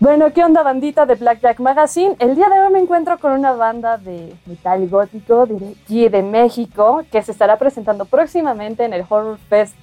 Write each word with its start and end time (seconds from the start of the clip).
Bueno, 0.00 0.32
¿qué 0.34 0.44
onda 0.44 0.62
bandita 0.62 1.06
de 1.06 1.14
Blackjack 1.14 1.60
Magazine? 1.60 2.16
El 2.18 2.34
día 2.34 2.48
de 2.50 2.60
hoy 2.60 2.72
me 2.72 2.78
encuentro 2.78 3.18
con 3.18 3.32
una 3.32 3.52
banda 3.52 3.96
de 3.96 4.34
metal 4.44 4.86
gótico 4.88 5.46
de 5.46 6.08
de 6.08 6.22
México 6.22 7.04
que 7.10 7.22
se 7.22 7.32
estará 7.32 7.58
presentando 7.58 8.04
próximamente 8.04 8.84
en 8.84 8.92
el 8.92 9.04
Horror 9.08 9.38
Fest 9.48 9.74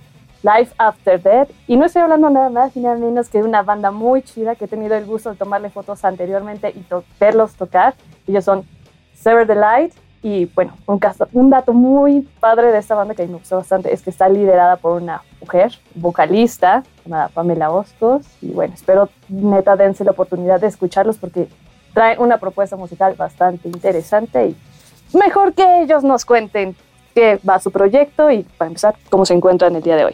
Life 0.44 0.74
After 0.78 1.22
Death. 1.22 1.50
Y 1.68 1.78
no 1.78 1.86
estoy 1.86 2.02
hablando 2.02 2.30
nada 2.30 2.50
más 2.50 2.76
ni 2.76 2.84
nada 2.84 2.96
menos 2.96 3.30
que 3.30 3.40
de 3.40 3.44
una 3.44 3.64
banda 3.64 3.92
muy 3.92 4.22
chida 4.22 4.56
que 4.56 4.66
he 4.66 4.68
tenido 4.68 4.96
el 4.96 5.06
gusto 5.06 5.32
de 5.32 5.36
tomarle 5.36 5.70
fotos 5.70 6.04
anteriormente 6.06 6.70
y 6.70 6.86
verlos 7.20 7.56
tocar. 7.56 7.96
Ellos 8.28 8.44
son 8.44 8.66
Sever 9.14 9.48
the 9.48 9.56
Light, 9.56 9.94
y 10.24 10.46
bueno, 10.46 10.74
un, 10.88 11.50
dato 11.50 11.74
muy 11.74 12.22
padre 12.40 12.72
de 12.72 12.80
esta 12.80 12.96
banda 12.96 13.14
que 13.14 13.26
me 13.28 13.38
gustó 13.38 13.58
bastante 13.58 13.94
es 13.94 14.02
que 14.02 14.10
está 14.10 14.28
liderada 14.28 14.78
por 14.78 15.02
una 15.02 15.22
mujer 15.40 15.74
vocalista 15.94 16.84
llamada 17.06 17.30
Pamela 17.30 17.70
Boscos. 17.70 18.26
Y 18.42 18.52
bueno, 18.52 18.74
espero 18.74 19.10
neta 19.30 19.76
dense 19.76 20.04
la 20.04 20.12
oportunidad 20.12 20.60
de 20.60 20.68
escucharlos 20.68 21.18
porque 21.18 21.48
traen 21.94 22.20
una 22.20 22.40
propuesta 22.40 22.76
musical 22.76 23.14
bastante 23.16 23.70
interesante 23.70 24.48
y 24.48 25.18
mejor 25.18 25.54
que 25.54 25.84
ellos 25.84 26.04
nos 26.04 26.26
cuenten 26.26 26.76
qué 27.18 27.40
va 27.50 27.58
su 27.58 27.72
proyecto 27.72 28.30
y 28.30 28.44
para 28.44 28.68
empezar, 28.68 28.96
cómo 29.10 29.26
se 29.26 29.34
encuentran 29.34 29.76
el 29.76 29.82
día 29.82 29.96
de 29.96 30.06
hoy. 30.06 30.14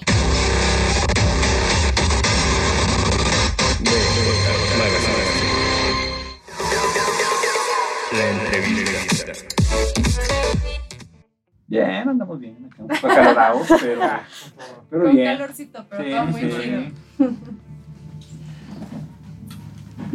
Bien, 11.67 12.07
andamos 12.07 12.39
bien. 12.39 12.69
Un 12.77 12.87
poco 12.87 13.07
acalorados, 13.07 13.67
pero, 13.81 14.01
pero 14.89 15.03
Con 15.03 15.13
bien. 15.13 15.25
calorcito, 15.25 15.85
pero 15.89 16.09
todo 16.09 16.25
muy 16.27 16.41
chido. 16.41 16.81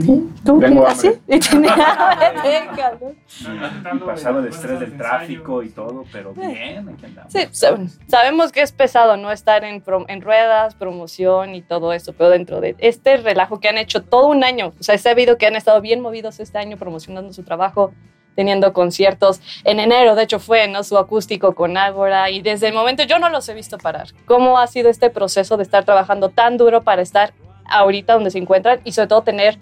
¿Tú 0.04 0.60
Tengo 0.60 0.84
qué 0.84 0.90
así? 0.90 1.10
pasado 4.06 4.38
el 4.40 4.46
estrés 4.46 4.80
del 4.80 4.96
tráfico 4.96 5.62
y 5.62 5.70
todo, 5.70 6.04
pero 6.12 6.32
bien, 6.34 6.88
aquí 6.88 7.06
andamos. 7.06 7.32
Sí, 7.32 7.40
sab- 7.52 7.88
sabemos 8.08 8.52
que 8.52 8.62
es 8.62 8.72
pesado 8.72 9.16
no 9.16 9.30
estar 9.32 9.64
en, 9.64 9.82
prom- 9.84 10.04
en 10.08 10.20
ruedas, 10.20 10.74
promoción 10.74 11.54
y 11.54 11.62
todo 11.62 11.92
eso, 11.92 12.12
pero 12.12 12.30
dentro 12.30 12.60
de 12.60 12.76
este 12.78 13.16
relajo 13.16 13.60
que 13.60 13.68
han 13.68 13.78
hecho 13.78 14.02
todo 14.02 14.26
un 14.28 14.44
año, 14.44 14.72
o 14.78 14.82
sea, 14.82 14.94
he 14.94 14.98
sabido 14.98 15.36
que 15.36 15.46
han 15.46 15.56
estado 15.56 15.80
bien 15.80 16.00
movidos 16.00 16.40
este 16.40 16.58
año 16.58 16.76
promocionando 16.76 17.32
su 17.32 17.42
trabajo, 17.42 17.92
teniendo 18.36 18.72
conciertos. 18.72 19.40
En 19.64 19.80
enero, 19.80 20.14
de 20.14 20.22
hecho, 20.22 20.38
fue 20.38 20.68
¿no? 20.68 20.84
su 20.84 20.96
acústico 20.96 21.54
con 21.56 21.76
Ágora 21.76 22.30
y 22.30 22.40
desde 22.40 22.68
el 22.68 22.74
momento 22.74 23.02
yo 23.02 23.18
no 23.18 23.30
los 23.30 23.48
he 23.48 23.54
visto 23.54 23.78
parar. 23.78 24.08
¿Cómo 24.26 24.58
ha 24.58 24.66
sido 24.68 24.88
este 24.90 25.10
proceso 25.10 25.56
de 25.56 25.64
estar 25.64 25.84
trabajando 25.84 26.28
tan 26.28 26.56
duro 26.56 26.82
para 26.84 27.02
estar 27.02 27.32
ahorita 27.68 28.14
donde 28.14 28.30
se 28.30 28.38
encuentran 28.38 28.80
y 28.84 28.92
sobre 28.92 29.08
todo 29.08 29.22
tener 29.22 29.58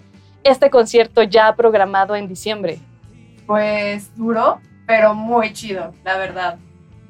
este 0.47 0.69
concierto 0.69 1.23
ya 1.23 1.55
programado 1.55 2.15
en 2.15 2.27
diciembre? 2.27 2.79
Pues 3.45 4.15
duro, 4.15 4.59
pero 4.85 5.13
muy 5.13 5.53
chido, 5.53 5.93
la 6.03 6.17
verdad. 6.17 6.57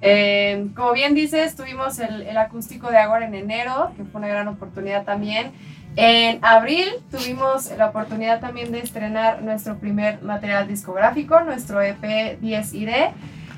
Eh, 0.01 0.67
como 0.75 0.93
bien 0.93 1.15
dices, 1.15 1.55
tuvimos 1.55 1.99
el, 1.99 2.21
el 2.21 2.37
acústico 2.37 2.89
de 2.91 2.97
Agora 2.97 3.25
en 3.25 3.33
enero, 3.33 3.91
que 3.97 4.03
fue 4.03 4.19
una 4.19 4.27
gran 4.27 4.47
oportunidad 4.47 5.03
también. 5.03 5.51
En 5.95 6.45
abril 6.45 6.89
tuvimos 7.09 7.71
la 7.75 7.87
oportunidad 7.87 8.39
también 8.39 8.71
de 8.71 8.79
estrenar 8.79 9.41
nuestro 9.41 9.79
primer 9.79 10.21
material 10.21 10.67
discográfico, 10.67 11.39
nuestro 11.41 11.81
EP 11.81 12.39
10 12.39 12.73
ID, 12.75 12.89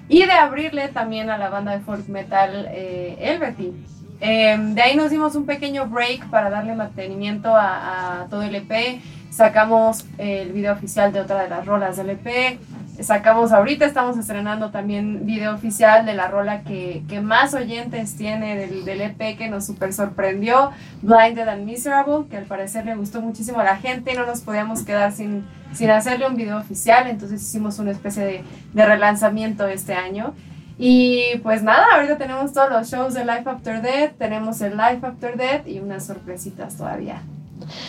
y 0.07 0.25
de 0.25 0.31
abrirle 0.31 0.87
también 0.87 1.29
a 1.29 1.37
la 1.37 1.49
banda 1.49 1.73
de 1.73 1.81
folk 1.81 2.07
metal 2.07 2.67
eh, 2.71 3.17
Elberty. 3.19 3.73
Eh, 4.21 4.57
de 4.57 4.81
ahí 4.81 4.95
nos 4.95 5.11
dimos 5.11 5.35
un 5.35 5.45
pequeño 5.45 5.87
break 5.87 6.29
para 6.29 6.49
darle 6.49 6.75
mantenimiento 6.75 7.55
a, 7.55 8.21
a 8.21 8.25
todo 8.27 8.43
el 8.43 8.55
EP. 8.55 9.01
Sacamos 9.31 10.05
el 10.17 10.51
video 10.51 10.73
oficial 10.73 11.13
de 11.13 11.21
otra 11.21 11.43
de 11.43 11.49
las 11.49 11.65
rolas 11.65 11.97
del 11.97 12.09
EP. 12.09 12.59
Sacamos 12.99 13.53
ahorita, 13.53 13.85
estamos 13.85 14.17
estrenando 14.17 14.71
también 14.71 15.25
video 15.25 15.55
oficial 15.55 16.05
de 16.05 16.13
la 16.15 16.27
rola 16.27 16.63
que, 16.63 17.03
que 17.07 17.21
más 17.21 17.53
oyentes 17.53 18.17
tiene 18.17 18.57
del, 18.57 18.83
del 18.83 19.01
EP 19.01 19.37
que 19.37 19.47
nos 19.47 19.65
super 19.65 19.93
sorprendió, 19.93 20.71
Blinded 21.01 21.47
and 21.47 21.63
Miserable, 21.63 22.25
que 22.29 22.35
al 22.35 22.43
parecer 22.43 22.85
le 22.85 22.95
gustó 22.95 23.21
muchísimo 23.21 23.61
a 23.61 23.63
la 23.63 23.77
gente 23.77 24.11
y 24.11 24.15
no 24.15 24.25
nos 24.25 24.41
podíamos 24.41 24.83
quedar 24.83 25.13
sin, 25.13 25.45
sin 25.71 25.89
hacerle 25.91 26.27
un 26.27 26.35
video 26.35 26.57
oficial, 26.57 27.07
entonces 27.07 27.41
hicimos 27.41 27.79
una 27.79 27.91
especie 27.91 28.25
de, 28.25 28.43
de 28.73 28.85
relanzamiento 28.85 29.65
este 29.67 29.93
año. 29.93 30.33
Y 30.77 31.37
pues 31.43 31.63
nada, 31.63 31.85
ahorita 31.93 32.17
tenemos 32.17 32.51
todos 32.51 32.69
los 32.69 32.89
shows 32.89 33.13
de 33.13 33.23
Life 33.23 33.49
After 33.49 33.81
Death, 33.81 34.17
tenemos 34.17 34.59
el 34.61 34.75
Life 34.75 35.05
After 35.05 35.37
Death 35.37 35.67
y 35.67 35.79
unas 35.79 36.05
sorpresitas 36.05 36.75
todavía 36.75 37.21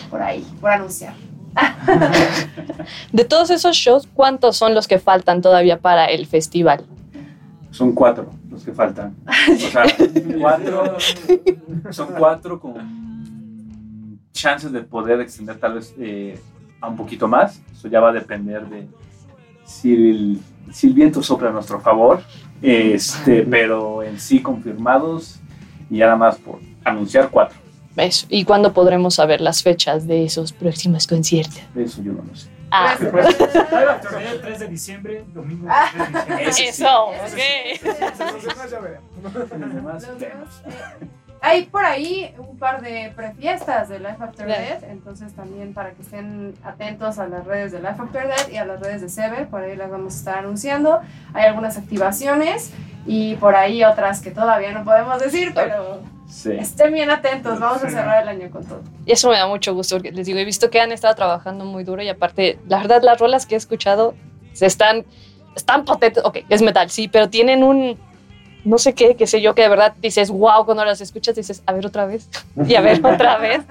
por 0.09 0.21
ahí, 0.21 0.45
por 0.59 0.71
anunciar. 0.71 1.13
De 3.11 3.25
todos 3.25 3.49
esos 3.49 3.75
shows, 3.75 4.07
¿cuántos 4.13 4.57
son 4.57 4.73
los 4.73 4.87
que 4.87 4.99
faltan 4.99 5.41
todavía 5.41 5.79
para 5.79 6.05
el 6.05 6.25
festival? 6.25 6.85
Son 7.71 7.93
cuatro 7.93 8.29
los 8.49 8.63
que 8.63 8.73
faltan. 8.73 9.15
O 9.25 9.55
sea, 9.55 9.83
cuatro. 10.39 10.97
Son 11.91 12.07
cuatro 12.17 12.59
con 12.59 14.19
chances 14.33 14.71
de 14.71 14.81
poder 14.81 15.21
extender 15.21 15.57
tal 15.57 15.75
vez 15.75 15.93
eh, 15.99 16.39
a 16.79 16.87
un 16.87 16.95
poquito 16.95 17.27
más. 17.27 17.61
Eso 17.71 17.87
ya 17.87 17.99
va 17.99 18.09
a 18.09 18.13
depender 18.13 18.67
de 18.67 18.87
si 19.63 19.93
el, 19.93 20.39
si 20.71 20.87
el 20.87 20.93
viento 20.93 21.23
sopla 21.23 21.49
a 21.49 21.51
nuestro 21.53 21.79
favor. 21.79 22.21
Este, 22.61 23.41
pero 23.43 24.03
en 24.03 24.19
sí 24.19 24.41
confirmados 24.41 25.39
y 25.89 25.97
nada 25.97 26.15
más 26.15 26.37
por 26.37 26.59
anunciar 26.83 27.29
cuatro. 27.29 27.57
Eso. 27.95 28.25
¿Y 28.29 28.45
cuándo 28.45 28.73
podremos 28.73 29.15
saber 29.15 29.41
las 29.41 29.63
fechas 29.63 30.07
de 30.07 30.23
esos 30.25 30.53
próximos 30.53 31.07
conciertos? 31.07 31.61
Eso 31.75 32.01
yo 32.01 32.13
no 32.13 32.23
lo 32.23 32.35
sé. 32.35 32.49
Ah, 32.73 32.95
Pues, 32.97 33.25
el 34.31 34.41
3 34.41 34.59
de 34.59 34.67
diciembre, 34.67 35.25
domingo 35.33 35.67
3 35.93 36.37
de 36.37 36.45
diciembre. 36.45 36.69
Eso, 36.69 37.05
ok. 37.07 38.33
Los 38.33 38.43
demás 38.45 38.71
ya 38.71 38.79
veremos. 38.79 39.03
Los 39.23 39.49
demás 39.73 40.03
Los 40.07 40.19
vemos. 40.19 40.19
demás, 40.19 40.61
eh, 41.01 41.07
Hay 41.41 41.65
por 41.65 41.83
ahí 41.83 42.33
un 42.37 42.57
par 42.57 42.81
de 42.81 43.11
prefiestas 43.15 43.89
de 43.89 43.99
Life 43.99 44.17
After. 44.21 44.47
Death, 44.47 44.83
entonces 44.83 45.33
también 45.33 45.73
para 45.73 45.91
que 45.91 46.01
estén 46.03 46.53
atentos 46.63 47.19
a 47.19 47.27
las 47.27 47.45
redes 47.45 47.71
de 47.73 47.79
Life 47.79 47.95
After 47.99 48.27
Death 48.27 48.53
y 48.53 48.57
a 48.57 48.65
las 48.65 48.79
redes 48.79 49.01
de 49.01 49.09
Sever, 49.09 49.47
por 49.47 49.63
ahí 49.63 49.75
las 49.75 49.89
vamos 49.91 50.13
a 50.13 50.17
estar 50.17 50.37
anunciando. 50.37 51.01
Hay 51.33 51.45
algunas 51.45 51.77
activaciones 51.77 52.71
y 53.05 53.35
por 53.35 53.55
ahí 53.55 53.83
otras 53.83 54.21
que 54.21 54.31
todavía 54.31 54.71
no 54.71 54.85
podemos 54.85 55.19
decir, 55.19 55.51
pero 55.55 55.99
Sí. 56.31 56.53
estén 56.53 56.93
bien 56.93 57.09
atentos, 57.09 57.59
vamos 57.59 57.83
a 57.83 57.89
cerrar 57.89 58.23
el 58.23 58.29
año 58.29 58.49
con 58.49 58.65
todo. 58.65 58.81
Y 59.05 59.11
eso 59.11 59.29
me 59.29 59.35
da 59.35 59.47
mucho 59.47 59.73
gusto 59.73 59.97
porque 59.97 60.13
les 60.13 60.25
digo, 60.25 60.39
he 60.39 60.45
visto 60.45 60.69
que 60.69 60.79
han 60.79 60.93
estado 60.93 61.13
trabajando 61.13 61.65
muy 61.65 61.83
duro 61.83 62.01
y 62.01 62.07
aparte, 62.07 62.57
la 62.69 62.77
verdad, 62.77 63.01
las 63.03 63.19
rolas 63.19 63.45
que 63.45 63.55
he 63.55 63.57
escuchado 63.57 64.15
se 64.53 64.65
están, 64.65 65.05
están 65.55 65.83
potentes. 65.83 66.23
Ok, 66.23 66.39
es 66.47 66.61
metal, 66.61 66.89
sí, 66.89 67.09
pero 67.09 67.29
tienen 67.29 67.63
un, 67.63 67.99
no 68.63 68.77
sé 68.77 68.93
qué, 68.93 69.15
qué 69.15 69.27
sé 69.27 69.41
yo, 69.41 69.55
que 69.55 69.63
de 69.63 69.69
verdad 69.69 69.93
dices, 70.01 70.29
wow, 70.29 70.63
cuando 70.65 70.85
las 70.85 71.01
escuchas 71.01 71.35
dices, 71.35 71.63
a 71.65 71.73
ver 71.73 71.85
otra 71.85 72.05
vez 72.05 72.29
y 72.67 72.75
a 72.75 72.81
ver 72.81 73.05
otra 73.05 73.37
vez. 73.37 73.63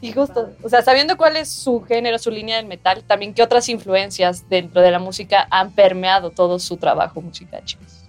Y 0.00 0.12
justo, 0.12 0.50
o 0.62 0.68
sea, 0.70 0.80
sabiendo 0.82 1.18
cuál 1.18 1.36
es 1.36 1.50
su 1.50 1.82
género, 1.82 2.18
su 2.18 2.30
línea 2.30 2.56
del 2.56 2.66
metal, 2.66 3.02
también 3.04 3.34
qué 3.34 3.42
otras 3.42 3.68
influencias 3.68 4.48
dentro 4.48 4.80
de 4.80 4.90
la 4.90 4.98
música 4.98 5.46
han 5.50 5.72
permeado 5.72 6.30
todo 6.30 6.58
su 6.58 6.78
trabajo 6.78 7.20
musical, 7.20 7.62
chicos. 7.64 8.05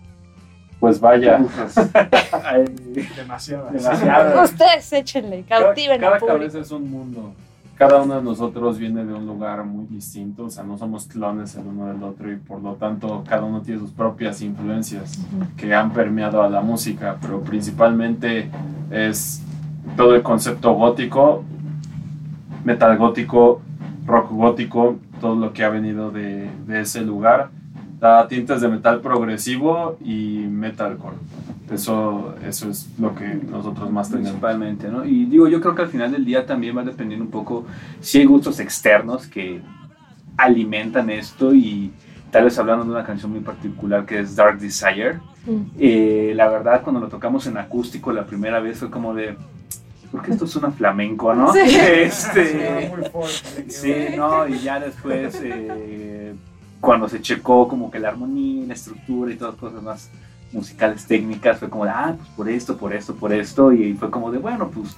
Pues 0.79 0.99
vaya. 0.99 1.39
Hay 2.43 2.65
Demasiado. 3.15 3.69
demasiado. 3.71 4.43
Ustedes 4.45 4.93
échenle, 4.93 5.43
cautiven 5.47 5.99
cada 5.99 6.13
al 6.15 6.19
público. 6.19 6.37
cabeza 6.37 6.59
es 6.59 6.71
un 6.71 6.89
mundo. 6.91 7.33
Cada 7.77 8.01
uno 8.01 8.15
de 8.15 8.23
nosotros 8.23 8.79
viene 8.79 9.05
de 9.05 9.13
un 9.13 9.27
lugar 9.27 9.63
muy 9.63 9.85
distinto, 9.85 10.45
o 10.45 10.49
sea, 10.49 10.63
no 10.63 10.79
somos 10.79 11.05
clones 11.05 11.53
el 11.55 11.67
uno 11.67 11.85
del 11.93 12.01
otro 12.01 12.31
y 12.31 12.35
por 12.37 12.59
lo 12.59 12.73
tanto 12.73 13.23
cada 13.27 13.43
uno 13.43 13.61
tiene 13.61 13.79
sus 13.79 13.91
propias 13.91 14.41
influencias 14.41 15.19
que 15.57 15.75
han 15.75 15.91
permeado 15.93 16.41
a 16.41 16.49
la 16.49 16.61
música, 16.61 17.17
pero 17.21 17.41
principalmente 17.41 18.49
es 18.89 19.43
todo 19.95 20.15
el 20.15 20.23
concepto 20.23 20.73
gótico, 20.73 21.43
metal 22.63 22.97
gótico, 22.97 23.61
rock 24.07 24.31
gótico, 24.31 24.95
todo 25.21 25.35
lo 25.35 25.53
que 25.53 25.63
ha 25.63 25.69
venido 25.69 26.09
de, 26.09 26.49
de 26.65 26.81
ese 26.81 27.01
lugar. 27.01 27.49
Da 27.99 28.27
tintes 28.27 28.61
de 28.61 28.67
metal 28.67 29.01
progresivo 29.01 29.97
y 30.03 30.45
metalcore. 30.49 31.15
Eso, 31.71 32.35
eso 32.45 32.69
es 32.69 32.87
lo 32.99 33.15
que 33.15 33.25
nosotros 33.25 33.89
más 33.91 34.09
tenemos. 34.09 34.31
Principalmente, 34.31 34.89
¿no? 34.89 35.03
Y 35.03 35.25
digo, 35.25 35.47
yo 35.47 35.59
creo 35.59 35.73
que 35.73 35.81
al 35.81 35.89
final 35.89 36.11
del 36.11 36.23
día 36.23 36.45
también 36.45 36.77
va 36.77 36.83
dependiendo 36.83 37.25
un 37.25 37.31
poco 37.31 37.65
si 37.99 38.19
hay 38.19 38.25
gustos 38.25 38.59
externos 38.59 39.27
que 39.27 39.61
alimentan 40.37 41.09
esto 41.09 41.53
y 41.53 41.91
tal 42.31 42.45
vez 42.45 42.57
hablando 42.59 42.85
de 42.85 42.91
una 42.91 43.03
canción 43.03 43.31
muy 43.31 43.41
particular 43.41 44.05
que 44.05 44.19
es 44.19 44.35
Dark 44.35 44.59
Desire. 44.59 45.19
Mm. 45.45 45.61
eh, 45.79 46.33
la 46.35 46.49
verdad, 46.49 46.81
cuando 46.83 46.99
lo 46.99 47.07
tocamos 47.07 47.47
en 47.47 47.57
acústico 47.57 48.11
la 48.11 48.25
primera 48.25 48.59
vez 48.59 48.79
fue 48.79 48.89
como 48.89 49.13
de, 49.13 49.35
porque 50.11 50.31
esto 50.31 50.45
suena 50.47 50.71
flamenco, 50.71 51.33
¿no? 51.33 51.51
Sí. 51.53 51.59
Este, 51.97 52.91
muy 52.95 53.09
fuerte. 53.09 53.69
Sí, 53.69 53.93
no, 54.15 54.47
y 54.47 54.59
ya 54.59 54.79
después, 54.79 55.39
eh, 55.43 56.16
cuando 56.79 57.09
se 57.09 57.21
checó 57.21 57.67
como 57.67 57.89
que 57.89 57.99
la 57.99 58.09
armonía, 58.09 58.67
la 58.67 58.73
estructura 58.73 59.31
y 59.31 59.35
todas 59.35 59.53
las 59.53 59.59
cosas 59.59 59.83
más 59.83 60.09
musicales 60.51 61.05
técnicas, 61.05 61.59
fue 61.59 61.69
como 61.69 61.85
de, 61.85 61.91
ah, 61.91 62.15
pues 62.17 62.29
por 62.29 62.49
esto, 62.49 62.77
por 62.77 62.93
esto, 62.93 63.15
por 63.15 63.33
esto, 63.33 63.73
y 63.73 63.93
fue 63.93 64.09
como 64.09 64.31
de, 64.31 64.37
bueno, 64.37 64.69
pues, 64.69 64.95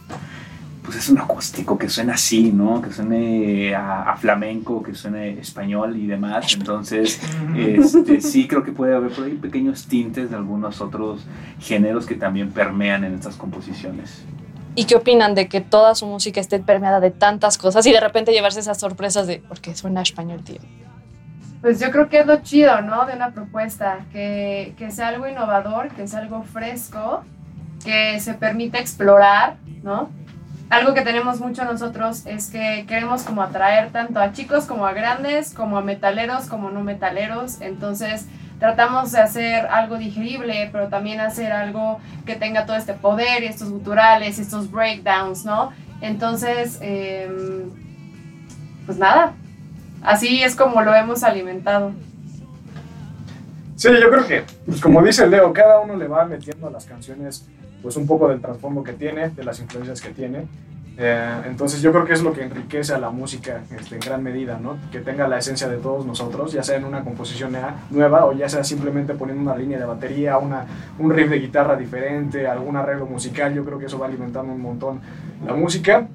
pues 0.84 0.98
es 0.98 1.10
un 1.10 1.20
acústico 1.20 1.78
que 1.78 1.90
suena 1.90 2.14
así, 2.14 2.52
¿no? 2.52 2.81
Que 2.81 2.92
suene 2.92 3.74
a, 3.76 4.12
a 4.12 4.18
flamenco, 4.18 4.81
que 4.84 4.94
suene 4.94 5.40
español 5.40 5.98
y 5.98 6.08
demás, 6.08 6.54
entonces, 6.54 7.20
este, 7.56 8.22
sí 8.22 8.48
creo 8.48 8.64
que 8.64 8.72
puede 8.72 8.96
haber 8.96 9.12
por 9.12 9.25
ahí 9.25 9.34
pequeños 9.34 9.86
tintes 9.86 10.30
de 10.30 10.36
algunos 10.36 10.82
otros 10.82 11.25
géneros 11.60 12.06
que 12.06 12.16
también 12.16 12.52
permean 12.52 13.04
en 13.04 13.16
estas 13.16 13.36
composiciones. 13.36 14.24
¿Y 14.75 14.86
qué 14.86 14.96
opinan 14.96 15.36
de 15.36 15.50
que 15.50 15.62
toda 15.62 15.96
su 15.96 16.06
música 16.06 16.40
esté 16.40 16.60
permeada 16.60 17.00
de 17.00 17.12
tantas 17.12 17.58
cosas 17.58 17.86
y 17.86 17.92
de 17.92 18.00
repente 18.00 18.32
llevarse 18.32 18.60
esas 18.60 18.80
sorpresas 18.80 19.28
de, 19.28 19.42
porque 19.48 19.75
suena 19.75 20.02
español, 20.02 20.44
tío? 20.44 20.60
Pues 21.62 21.80
yo 21.80 21.92
creo 21.92 22.08
que 22.08 22.20
es 22.20 22.26
lo 22.26 22.38
chido, 22.38 22.82
¿no? 22.82 23.06
De 23.06 23.14
una 23.14 23.32
propuesta, 23.32 24.00
que, 24.12 24.74
que 24.78 24.92
sea 24.92 25.10
algo 25.10 25.28
innovador, 25.28 25.90
que 25.90 26.08
sea 26.08 26.20
algo 26.20 26.44
fresco, 26.44 27.24
que 27.84 28.20
se 28.20 28.34
permita 28.34 28.80
explorar, 28.80 29.58
¿no? 29.84 30.10
Algo 30.70 30.94
que 30.94 31.02
tenemos 31.02 31.40
mucho 31.40 31.66
nosotros 31.66 32.26
es 32.28 32.50
que 32.52 32.86
queremos 32.88 33.24
como 33.24 33.42
atraer 33.42 33.92
tanto 33.92 34.20
a 34.20 34.32
chicos 34.34 34.66
como 34.66 34.86
a 34.86 34.94
grandes, 34.94 35.52
como 35.54 35.78
a 35.78 35.82
metaleros, 35.82 36.46
como 36.48 36.70
no 36.70 36.84
metaleros. 36.84 37.60
Entonces 37.60 38.28
tratamos 38.60 39.12
de 39.12 39.20
hacer 39.20 39.66
algo 39.66 39.98
digerible, 39.98 40.70
pero 40.72 40.88
también 40.88 41.22
hacer 41.22 41.52
algo 41.52 42.00
que 42.26 42.36
tenga 42.36 42.68
todo 42.68 42.76
este 42.76 42.94
poder 42.94 43.44
estos 43.44 43.72
guturales, 43.72 44.38
estos 44.38 44.70
breakdowns, 44.70 45.44
¿no? 45.44 45.72
Entonces, 46.02 46.78
em, 46.82 47.72
pues 48.86 49.00
nada, 49.00 49.34
así 50.01 50.44
es 50.44 50.56
como 50.56 50.81
lo 50.81 50.94
hemos 50.94 51.24
alimentado. 51.24 51.92
Sí, 53.75 53.88
yo 53.90 54.10
creo 54.10 54.28
que, 54.28 54.44
pues 54.66 54.81
como 54.81 55.01
dice 55.01 55.25
Leo, 55.25 55.54
cada 55.54 55.80
uno 55.80 55.96
le 55.96 56.07
va 56.07 56.25
metiendo 56.25 56.69
las 56.69 56.86
canciones 56.86 57.48
pues 57.81 57.96
un 57.96 58.06
poco 58.06 58.28
del 58.28 58.42
trasfondo 58.42 58.84
que 58.84 58.94
tiene, 58.94 59.30
de 59.30 59.44
las 59.44 59.60
influencias 59.60 60.01
que 60.01 60.10
tiene. 60.10 60.48
Eh, 61.01 61.42
entonces 61.46 61.81
yo 61.81 61.94
creo 61.94 62.04
que 62.04 62.12
es 62.12 62.22
lo 62.22 62.34
que 62.34 62.44
enriquece 62.44 62.94
a 62.94 62.98
la 62.98 63.10
música 63.10 63.62
este, 63.74 63.96
en 63.96 64.01
gran 64.01 64.22
medida, 64.22 64.60
¿no? 64.62 64.75
Que 64.92 65.00
tenga 65.00 65.30
la 65.30 65.38
esencia 65.38 65.69
de 65.69 65.78
todos 65.78 66.06
nosotros, 66.06 66.51
ya 66.51 66.62
sea 66.62 66.75
en 66.75 66.84
una 66.84 67.06
composición 67.06 67.56
nueva 67.90 68.25
o 68.25 68.34
ya 68.34 68.50
sea 68.50 68.66
simplemente 68.66 69.13
poniendo 69.13 69.42
una 69.42 69.57
línea 69.57 69.80
de 69.80 69.86
batería, 69.86 70.38
una, 70.38 70.66
un 70.98 71.10
riff 71.10 71.30
de 71.30 71.40
guitarra 71.40 71.78
diferente, 71.78 72.48
algún 72.48 72.75
arreglo 72.75 73.06
musical, 73.06 73.54
yo 73.54 73.63
creo 73.63 73.80
que 73.80 73.86
eso 73.86 73.98
va 73.98 74.07
alimentando 74.07 74.51
un 74.51 74.62
montón 74.62 75.00
la 75.48 75.54
música. 75.54 76.06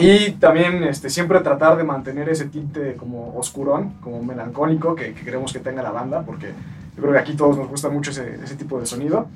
Y 0.00 0.32
también 0.32 0.82
este, 0.84 1.10
siempre 1.10 1.40
tratar 1.40 1.76
de 1.76 1.84
mantener 1.84 2.28
ese 2.28 2.46
tinte 2.46 2.94
como 2.94 3.36
oscurón, 3.36 3.94
como 4.00 4.22
melancólico 4.22 4.94
que, 4.94 5.12
que 5.12 5.24
queremos 5.24 5.52
que 5.52 5.58
tenga 5.58 5.82
la 5.82 5.90
banda, 5.90 6.22
porque 6.22 6.48
yo 6.96 7.02
creo 7.02 7.12
que 7.12 7.18
aquí 7.18 7.34
todos 7.34 7.56
nos 7.56 7.68
gusta 7.68 7.88
mucho 7.88 8.10
ese, 8.10 8.38
ese 8.42 8.56
tipo 8.56 8.78
de 8.78 8.86
sonido. 8.86 9.28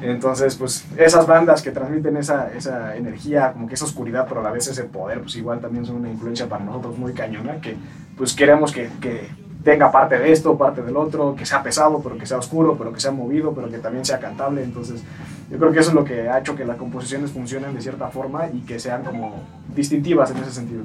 Entonces, 0.00 0.56
pues 0.56 0.84
esas 0.96 1.26
bandas 1.26 1.62
que 1.62 1.70
transmiten 1.70 2.16
esa, 2.16 2.52
esa 2.52 2.96
energía, 2.96 3.52
como 3.52 3.68
que 3.68 3.74
esa 3.74 3.84
oscuridad, 3.84 4.26
pero 4.28 4.40
a 4.40 4.44
la 4.44 4.50
vez 4.50 4.66
ese 4.66 4.84
poder, 4.84 5.20
pues 5.20 5.36
igual 5.36 5.60
también 5.60 5.84
son 5.84 5.96
una 5.96 6.10
influencia 6.10 6.48
para 6.48 6.64
nosotros 6.64 6.98
muy 6.98 7.12
cañona, 7.12 7.60
que 7.60 7.76
pues 8.16 8.34
queremos 8.34 8.72
que, 8.72 8.88
que 9.00 9.28
tenga 9.62 9.90
parte 9.90 10.18
de 10.18 10.32
esto, 10.32 10.56
parte 10.56 10.82
del 10.82 10.96
otro, 10.96 11.34
que 11.36 11.46
sea 11.46 11.62
pesado, 11.62 12.00
pero 12.02 12.18
que 12.18 12.26
sea 12.26 12.38
oscuro, 12.38 12.76
pero 12.76 12.92
que 12.92 13.00
sea 13.00 13.10
movido, 13.10 13.52
pero 13.54 13.70
que 13.70 13.78
también 13.78 14.04
sea 14.04 14.18
cantable. 14.18 14.62
Entonces, 14.62 15.02
yo 15.50 15.58
creo 15.58 15.72
que 15.72 15.80
eso 15.80 15.90
es 15.90 15.94
lo 15.94 16.04
que 16.04 16.28
ha 16.28 16.38
hecho 16.38 16.56
que 16.56 16.64
las 16.64 16.76
composiciones 16.76 17.30
funcionen 17.30 17.74
de 17.74 17.80
cierta 17.80 18.08
forma 18.08 18.48
y 18.52 18.60
que 18.60 18.78
sean 18.78 19.04
como 19.04 19.34
distintivas 19.74 20.30
en 20.30 20.38
ese 20.38 20.52
sentido. 20.52 20.82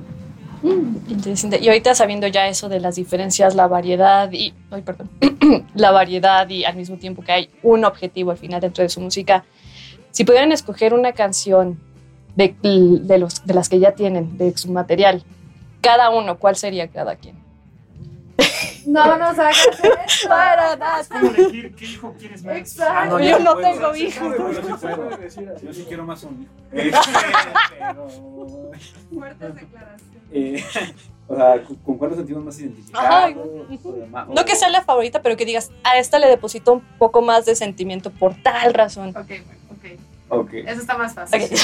Interesante. 0.63 1.59
Y 1.61 1.67
ahorita 1.67 1.93
sabiendo 1.93 2.27
ya 2.27 2.47
eso 2.47 2.67
de 2.67 2.79
las 2.79 2.95
diferencias, 2.95 3.55
la 3.55 3.67
variedad 3.67 4.29
y, 4.31 4.53
perdón, 4.83 5.09
la 5.75 5.91
variedad 5.91 6.49
y 6.49 6.65
al 6.65 6.75
mismo 6.75 6.97
tiempo 6.97 7.23
que 7.23 7.31
hay 7.31 7.49
un 7.63 7.85
objetivo 7.85 8.31
al 8.31 8.37
final 8.37 8.59
dentro 8.59 8.83
de 8.83 8.89
su 8.89 8.99
música, 8.99 9.45
si 10.11 10.23
pudieran 10.23 10.51
escoger 10.51 10.93
una 10.93 11.13
canción 11.13 11.79
de, 12.35 12.55
los, 13.19 13.45
de 13.45 13.53
las 13.53 13.69
que 13.69 13.79
ya 13.79 13.91
tienen, 13.91 14.37
de 14.37 14.55
su 14.57 14.71
material, 14.71 15.23
cada 15.81 16.09
uno, 16.09 16.37
¿cuál 16.37 16.55
sería 16.55 16.87
cada 16.87 17.15
quien? 17.15 17.46
No 18.87 19.17
nos 19.17 19.37
hagas 19.37 19.57
eso. 19.67 19.93
Es 20.99 21.07
como 21.09 21.27
elegir 21.29 21.75
qué 21.75 21.85
hijo 21.85 22.15
quieres 22.17 22.43
más. 22.43 22.55
Exacto. 22.57 22.93
Ah, 22.95 23.05
no, 23.05 23.19
Yo 23.19 23.39
no 23.39 23.53
puedo. 23.53 23.71
tengo 23.71 23.95
hijos. 23.95 24.35
Yo 25.63 25.73
sí 25.73 25.85
quiero 25.87 26.05
más 26.05 26.23
un 26.23 26.43
hijo. 26.43 26.51
Este, 26.71 26.99
pero, 27.79 28.07
Fuertes 29.13 29.55
declaraciones. 29.55 30.13
eh, 30.31 30.63
o 31.27 31.35
sea, 31.35 31.63
¿con- 31.63 31.75
¿con 31.77 31.97
cuál 31.97 32.09
nos 32.11 32.17
sentimos 32.19 32.43
más 32.45 32.59
identificados? 32.59 33.09
Ay, 33.11 33.35
O 34.27 34.33
No 34.33 34.45
que 34.45 34.55
sea 34.55 34.69
la 34.69 34.83
favorita, 34.83 35.21
pero 35.21 35.35
que 35.37 35.45
digas, 35.45 35.71
a 35.83 35.97
esta 35.97 36.19
le 36.19 36.27
deposito 36.27 36.73
un 36.73 36.81
poco 36.97 37.21
más 37.21 37.45
de 37.45 37.55
sentimiento 37.55 38.11
por 38.11 38.35
tal 38.41 38.73
razón. 38.73 39.09
Ok, 39.09 39.27
bueno, 39.27 39.61
ok. 39.71 39.85
Ok. 40.29 40.53
Eso 40.53 40.81
está 40.81 40.97
más 40.97 41.13
fácil. 41.13 41.41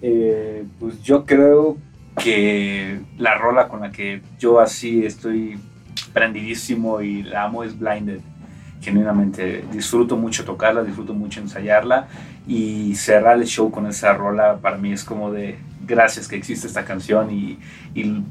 Eh, 0.00 0.64
pues 0.78 1.02
yo 1.02 1.26
creo 1.26 1.76
que 2.22 3.00
la 3.16 3.34
rola 3.36 3.66
con 3.66 3.80
la 3.80 3.90
que 3.90 4.22
yo 4.38 4.60
así 4.60 5.04
estoy 5.04 5.58
prendidísimo 6.08 7.00
y 7.00 7.22
la 7.22 7.44
amo 7.44 7.64
es 7.64 7.78
Blinded. 7.78 8.20
Genuinamente 8.80 9.64
disfruto 9.72 10.16
mucho 10.16 10.44
tocarla, 10.44 10.84
disfruto 10.84 11.12
mucho 11.12 11.40
ensayarla 11.40 12.08
y 12.46 12.94
cerrar 12.94 13.38
el 13.38 13.46
show 13.46 13.70
con 13.70 13.86
esa 13.86 14.12
rola 14.14 14.58
para 14.58 14.78
mí 14.78 14.92
es 14.92 15.04
como 15.04 15.32
de 15.32 15.58
gracias 15.86 16.28
que 16.28 16.36
existe 16.36 16.66
esta 16.66 16.84
canción 16.84 17.30
y, 17.30 17.58
y 17.94 18.22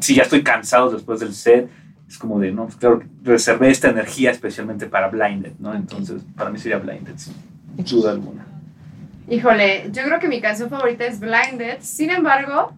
si 0.00 0.14
ya 0.14 0.22
estoy 0.22 0.42
cansado 0.42 0.90
después 0.90 1.20
del 1.20 1.34
set 1.34 1.68
es 2.08 2.18
como 2.18 2.38
de 2.38 2.52
no, 2.52 2.64
pues 2.64 2.76
claro, 2.76 3.02
reservé 3.24 3.70
esta 3.70 3.90
energía 3.90 4.30
especialmente 4.30 4.86
para 4.86 5.08
Blinded, 5.08 5.52
¿no? 5.58 5.74
Entonces 5.74 6.22
para 6.36 6.50
mí 6.50 6.58
sería 6.58 6.78
Blinded, 6.78 7.16
sin 7.16 7.34
duda 7.84 8.12
alguna. 8.12 8.45
Híjole, 9.28 9.90
yo 9.90 10.04
creo 10.04 10.20
que 10.20 10.28
mi 10.28 10.40
canción 10.40 10.70
favorita 10.70 11.04
es 11.04 11.18
Blinded. 11.18 11.78
Sin 11.80 12.10
embargo, 12.10 12.72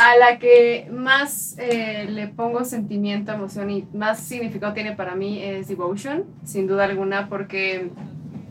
a 0.00 0.16
la 0.16 0.38
que 0.38 0.88
más 0.92 1.56
eh, 1.58 2.06
le 2.08 2.28
pongo 2.28 2.64
sentimiento, 2.64 3.32
emoción 3.32 3.68
y 3.70 3.84
más 3.92 4.20
significado 4.20 4.72
tiene 4.74 4.92
para 4.94 5.16
mí 5.16 5.42
es 5.42 5.66
Devotion, 5.66 6.24
sin 6.44 6.68
duda 6.68 6.84
alguna, 6.84 7.28
porque, 7.28 7.90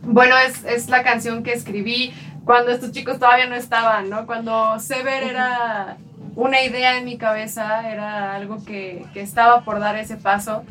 bueno, 0.02 0.36
es, 0.38 0.66
es 0.66 0.90
la 0.90 1.04
canción 1.04 1.42
que 1.42 1.54
escribí 1.54 2.14
cuando 2.44 2.72
estos 2.72 2.92
chicos 2.92 3.18
todavía 3.18 3.48
no 3.48 3.56
estaban, 3.56 4.10
¿no? 4.10 4.26
Cuando 4.26 4.78
Sever 4.80 5.24
era 5.24 5.98
una 6.36 6.62
idea 6.62 6.98
en 6.98 7.06
mi 7.06 7.18
cabeza, 7.18 7.90
era 7.90 8.36
algo 8.36 8.64
que, 8.66 9.06
que 9.14 9.22
estaba 9.22 9.64
por 9.64 9.80
dar 9.80 9.96
ese 9.96 10.18
paso 10.18 10.64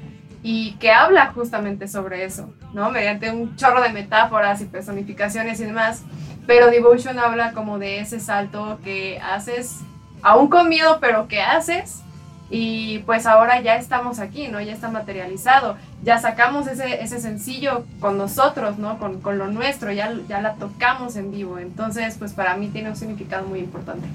y 0.42 0.74
que 0.74 0.92
habla 0.92 1.32
justamente 1.32 1.88
sobre 1.88 2.24
eso, 2.24 2.54
¿no? 2.72 2.90
Mediante 2.90 3.30
un 3.30 3.56
chorro 3.56 3.82
de 3.82 3.88
metáforas 3.88 4.60
y 4.60 4.66
personificaciones 4.66 5.58
y 5.58 5.64
demás. 5.64 6.02
Pero 6.46 6.70
Devotion 6.70 7.18
habla 7.18 7.52
como 7.52 7.78
de 7.78 8.00
ese 8.00 8.20
salto 8.20 8.78
que 8.84 9.18
haces, 9.20 9.80
aún 10.22 10.48
con 10.48 10.68
miedo, 10.68 10.98
pero 11.00 11.28
que 11.28 11.42
haces. 11.42 12.02
Y 12.48 13.00
pues 13.00 13.26
ahora 13.26 13.60
ya 13.60 13.74
estamos 13.74 14.20
aquí, 14.20 14.46
¿no? 14.46 14.60
Ya 14.60 14.72
está 14.72 14.88
materializado. 14.88 15.76
Ya 16.04 16.18
sacamos 16.18 16.68
ese, 16.68 17.02
ese 17.02 17.20
sencillo 17.20 17.84
con 17.98 18.16
nosotros, 18.16 18.78
¿no? 18.78 18.98
Con, 18.98 19.20
con 19.20 19.38
lo 19.38 19.48
nuestro, 19.48 19.90
ya, 19.90 20.14
ya 20.28 20.40
la 20.40 20.54
tocamos 20.54 21.16
en 21.16 21.32
vivo. 21.32 21.58
Entonces, 21.58 22.16
pues 22.18 22.32
para 22.34 22.56
mí 22.56 22.68
tiene 22.68 22.90
un 22.90 22.96
significado 22.96 23.48
muy 23.48 23.58
importante. 23.58 24.06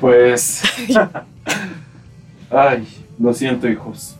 Pues. 0.00 0.62
Ay, 2.50 2.88
lo 3.18 3.34
siento, 3.34 3.68
hijos. 3.68 4.16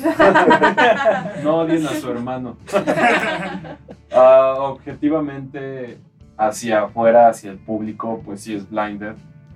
No 1.42 1.58
odien 1.58 1.86
a 1.86 1.90
su 1.90 2.10
hermano. 2.10 2.56
Ah, 4.22 4.54
objetivamente, 4.58 5.96
hacia 6.36 6.82
afuera, 6.82 7.28
hacia 7.28 7.52
el 7.52 7.56
público, 7.56 8.20
pues 8.22 8.42
sí 8.42 8.54
es 8.54 8.68
blinded. 8.68 9.14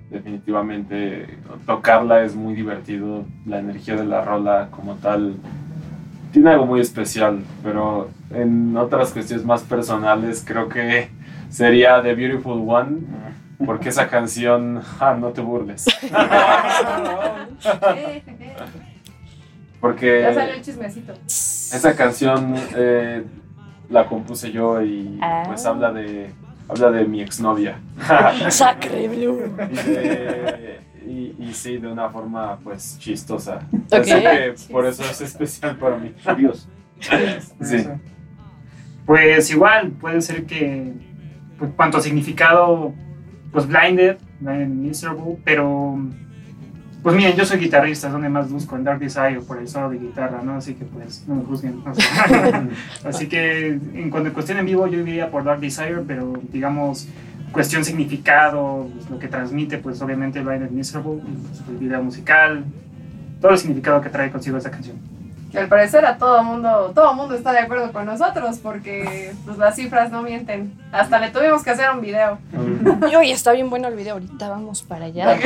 Definitivamente 0.09 1.37
tocarla 1.67 2.23
es 2.23 2.35
muy 2.35 2.55
divertido. 2.55 3.25
La 3.45 3.59
energía 3.59 3.95
de 3.95 4.05
la 4.05 4.23
rola 4.23 4.69
como 4.71 4.95
tal 4.95 5.35
tiene 6.31 6.49
algo 6.49 6.65
muy 6.65 6.79
especial, 6.79 7.43
pero 7.63 8.09
en 8.31 8.75
otras 8.75 9.11
cuestiones 9.11 9.45
más 9.45 9.61
personales 9.61 10.43
creo 10.45 10.67
que 10.67 11.09
sería 11.49 12.01
The 12.01 12.15
Beautiful 12.15 12.63
One, 12.67 13.01
porque 13.67 13.89
esa 13.89 14.07
canción, 14.07 14.81
ah, 14.99 15.15
no 15.19 15.29
te 15.29 15.41
burles. 15.41 15.85
Porque 19.79 20.21
ya 20.21 20.33
salió 20.33 20.55
el 20.55 20.61
chismecito. 20.63 21.13
esa 21.27 21.95
canción 21.95 22.55
eh, 22.75 23.23
la 23.89 24.07
compuse 24.07 24.51
yo 24.51 24.81
y 24.81 25.17
Ah. 25.21 25.43
pues 25.47 25.65
habla 25.65 25.91
de 25.91 26.29
habla 26.67 26.91
de 26.91 27.05
mi 27.05 27.21
exnovia. 27.21 27.79
Sacre 28.49 29.07
Blue. 29.07 29.39
y, 29.71 29.75
de- 29.89 30.79
y- 31.07 31.35
y 31.39 31.53
sí, 31.53 31.77
de 31.77 31.87
una 31.91 32.09
forma 32.09 32.57
pues 32.63 32.97
chistosa. 32.99 33.59
Ok. 33.73 33.91
Así 33.99 34.11
que 34.11 34.55
por 34.71 34.85
eso 34.85 35.03
es 35.03 35.21
especial 35.21 35.77
para 35.77 35.97
mí. 35.97 36.13
Dios. 36.37 36.67
Sí. 37.61 37.85
Pues 39.05 39.51
igual, 39.51 39.91
puede 39.91 40.21
ser 40.21 40.45
que 40.45 40.93
pues, 41.59 41.71
cuanto 41.75 41.97
a 41.97 42.01
significado, 42.01 42.93
pues 43.51 43.67
Blinded, 43.67 44.17
Miserable, 44.39 45.37
pero 45.45 45.97
pues 47.05 47.15
miren, 47.15 47.35
yo 47.35 47.45
soy 47.45 47.59
guitarrista, 47.59 48.07
es 48.07 48.13
donde 48.13 48.29
más 48.29 48.49
busco 48.49 48.75
en 48.75 48.83
Dark 48.83 48.97
Desire 48.97 49.39
por 49.41 49.59
el 49.59 49.67
solo 49.67 49.91
de 49.91 49.99
guitarra, 49.99 50.41
¿no? 50.43 50.55
Así 50.55 50.73
que 50.73 50.85
pues 50.85 51.23
no 51.27 51.35
me 51.35 51.43
juzguen. 51.43 51.83
no 51.85 51.93
sé. 51.93 52.01
Así 53.07 53.27
que 53.27 53.67
en 53.93 54.09
cuanto 54.09 54.31
a 54.31 54.33
cuestión 54.33 54.57
en 54.57 54.65
vivo 54.65 54.87
yo 54.87 55.01
iría 55.01 55.29
por 55.29 55.43
Dark 55.43 55.59
Desire, 55.59 56.01
pero 56.07 56.33
digamos 56.51 57.07
cuestión 57.51 57.85
significado, 57.85 58.89
pues, 58.91 59.07
lo 59.11 59.19
que 59.19 59.27
transmite, 59.27 59.77
pues 59.77 60.01
obviamente 60.01 60.41
Blinded 60.41 60.69
and 60.69 60.71
Miserable, 60.75 61.21
pues, 61.21 61.61
el 61.69 61.77
video 61.77 62.01
musical, 62.01 62.65
todo 63.39 63.51
el 63.51 63.59
significado 63.59 64.01
que 64.01 64.09
trae 64.09 64.31
consigo 64.31 64.57
esa 64.57 64.71
canción. 64.71 64.97
Que 65.55 65.61
al 65.61 65.69
parecer 65.69 66.05
a 66.05 66.17
todo 66.17 66.43
mundo, 66.43 66.91
todo 66.93 67.13
mundo 67.13 67.33
está 67.33 67.53
de 67.53 67.59
acuerdo 67.59 67.93
con 67.93 68.05
nosotros 68.05 68.59
porque 68.61 69.31
pues, 69.45 69.57
las 69.57 69.73
cifras 69.73 70.11
no 70.11 70.21
mienten. 70.21 70.73
Hasta 70.91 71.17
le 71.17 71.29
tuvimos 71.29 71.63
que 71.63 71.69
hacer 71.69 71.89
un 71.91 72.01
video. 72.01 72.37
Y 73.09 73.15
hoy 73.15 73.31
está 73.31 73.53
bien 73.53 73.69
bueno 73.69 73.87
el 73.87 73.95
video, 73.95 74.15
ahorita 74.15 74.49
vamos 74.49 74.83
para 74.83 75.05
allá. 75.05 75.37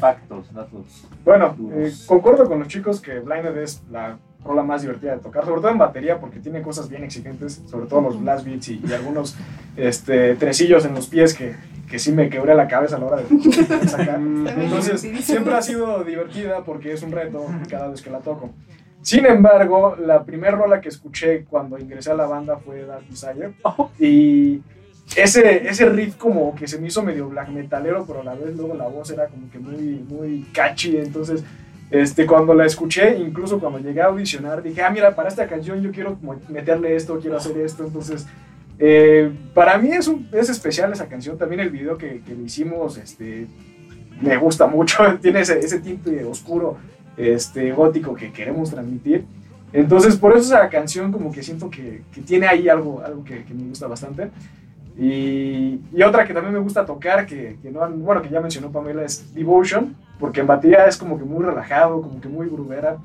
Factos, 0.00 0.52
datos. 0.52 1.06
Bueno, 1.24 1.56
eh, 1.72 1.92
concuerdo 2.06 2.48
con 2.48 2.58
los 2.58 2.66
chicos 2.66 3.00
que 3.00 3.20
Blinded 3.20 3.56
es 3.58 3.80
la 3.92 4.18
rola 4.44 4.64
más 4.64 4.82
divertida 4.82 5.12
de 5.12 5.18
tocar, 5.18 5.44
sobre 5.44 5.60
todo 5.60 5.70
en 5.70 5.78
batería 5.78 6.18
porque 6.18 6.40
tiene 6.40 6.60
cosas 6.60 6.88
bien 6.88 7.04
exigentes, 7.04 7.62
sobre 7.70 7.86
todo 7.86 8.00
los 8.00 8.20
blast 8.20 8.44
beats 8.44 8.68
y, 8.70 8.82
y 8.84 8.92
algunos 8.92 9.36
este, 9.76 10.34
tresillos 10.34 10.84
en 10.84 10.94
los 10.94 11.06
pies 11.06 11.34
que, 11.34 11.54
que 11.90 11.98
sí 11.98 12.12
me 12.12 12.28
quebré 12.28 12.54
la 12.54 12.68
cabeza 12.68 12.96
a 12.96 12.98
la 12.98 13.06
hora 13.06 13.16
de 13.22 13.88
sacar. 13.88 14.16
Entonces, 14.56 15.00
siempre 15.24 15.54
ha 15.54 15.62
sido 15.62 16.02
divertida 16.04 16.64
porque 16.64 16.92
es 16.92 17.02
un 17.02 17.12
reto 17.12 17.46
cada 17.68 17.88
vez 17.88 18.02
que 18.02 18.10
la 18.10 18.18
toco. 18.18 18.50
Sin 19.02 19.24
embargo, 19.24 19.96
la 19.96 20.24
primera 20.24 20.56
rola 20.56 20.80
que 20.80 20.90
escuché 20.90 21.44
cuando 21.44 21.78
ingresé 21.78 22.10
a 22.10 22.14
la 22.14 22.26
banda 22.26 22.58
fue 22.58 22.84
Dark 22.84 23.06
Desire. 23.08 23.54
Y 23.98 24.62
ese, 25.16 25.68
ese 25.68 25.88
riff 25.88 26.16
como 26.16 26.54
que 26.54 26.68
se 26.68 26.78
me 26.78 26.88
hizo 26.88 27.02
medio 27.02 27.28
black 27.28 27.48
metalero, 27.48 28.04
pero 28.06 28.20
a 28.20 28.24
la 28.24 28.34
vez 28.34 28.54
luego 28.56 28.74
la 28.74 28.86
voz 28.86 29.10
era 29.10 29.26
como 29.26 29.50
que 29.50 29.58
muy, 29.58 30.04
muy 30.08 30.46
catchy, 30.52 30.98
entonces 30.98 31.42
este, 31.90 32.26
cuando 32.26 32.54
la 32.54 32.66
escuché, 32.66 33.18
incluso 33.18 33.58
cuando 33.58 33.80
llegué 33.80 34.00
a 34.00 34.06
audicionar, 34.06 34.62
dije, 34.62 34.82
ah, 34.82 34.90
mira, 34.90 35.14
para 35.16 35.28
esta 35.28 35.48
canción 35.48 35.82
yo 35.82 35.90
quiero 35.90 36.16
meterle 36.48 36.94
esto, 36.94 37.18
quiero 37.18 37.36
hacer 37.36 37.58
esto, 37.58 37.84
entonces 37.84 38.26
eh, 38.78 39.32
para 39.52 39.76
mí 39.78 39.90
es, 39.90 40.06
un, 40.06 40.28
es 40.32 40.48
especial 40.48 40.92
esa 40.92 41.08
canción, 41.08 41.36
también 41.36 41.60
el 41.60 41.70
video 41.70 41.98
que, 41.98 42.20
que 42.20 42.34
le 42.34 42.44
hicimos, 42.44 42.96
este, 42.96 43.48
me 44.20 44.36
gusta 44.36 44.68
mucho, 44.68 45.02
tiene 45.20 45.40
ese, 45.40 45.58
ese 45.58 45.80
tinte 45.80 46.24
oscuro, 46.24 46.76
este, 47.20 47.72
gótico 47.72 48.14
que 48.14 48.32
queremos 48.32 48.70
transmitir. 48.70 49.24
Entonces, 49.72 50.16
por 50.16 50.32
eso 50.32 50.54
esa 50.54 50.68
canción 50.68 51.12
como 51.12 51.30
que 51.30 51.42
siento 51.42 51.70
que, 51.70 52.02
que 52.12 52.20
tiene 52.22 52.46
ahí 52.46 52.68
algo, 52.68 53.02
algo 53.04 53.22
que, 53.22 53.44
que 53.44 53.54
me 53.54 53.68
gusta 53.68 53.86
bastante. 53.86 54.30
Y, 54.98 55.80
y, 55.94 56.02
otra 56.02 56.26
que 56.26 56.34
también 56.34 56.52
me 56.52 56.60
gusta 56.60 56.84
tocar, 56.84 57.24
que, 57.24 57.56
que 57.62 57.70
no 57.70 57.88
bueno, 57.90 58.20
que 58.20 58.28
ya 58.28 58.40
mencionó 58.40 58.70
Pamela, 58.70 59.04
es 59.04 59.32
Devotion, 59.34 59.94
porque 60.18 60.40
en 60.40 60.46
batería 60.46 60.86
es 60.86 60.96
como 60.96 61.16
que 61.16 61.24
muy 61.24 61.44
relajado, 61.44 62.02
como 62.02 62.20
que 62.20 62.28
muy 62.28 62.48
grubera 62.48 62.96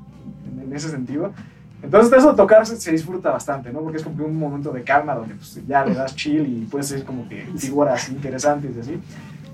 en, 0.52 0.62
en 0.64 0.72
ese 0.74 0.88
sentido. 0.88 1.32
Entonces, 1.82 2.12
eso 2.12 2.30
de 2.30 2.36
tocar 2.36 2.66
se, 2.66 2.76
se 2.76 2.90
disfruta 2.90 3.30
bastante, 3.30 3.72
¿no? 3.72 3.80
Porque 3.80 3.98
es 3.98 4.02
como 4.02 4.16
que 4.16 4.22
un 4.24 4.36
momento 4.36 4.72
de 4.72 4.82
calma 4.82 5.14
donde 5.14 5.34
pues, 5.34 5.60
ya 5.66 5.84
le 5.84 5.94
das 5.94 6.16
chill 6.16 6.44
y 6.44 6.66
puedes 6.66 6.88
ser 6.88 7.04
como 7.04 7.28
que 7.28 7.46
figuras 7.56 8.08
interesantes 8.08 8.76
y 8.76 8.80
así. 8.80 9.00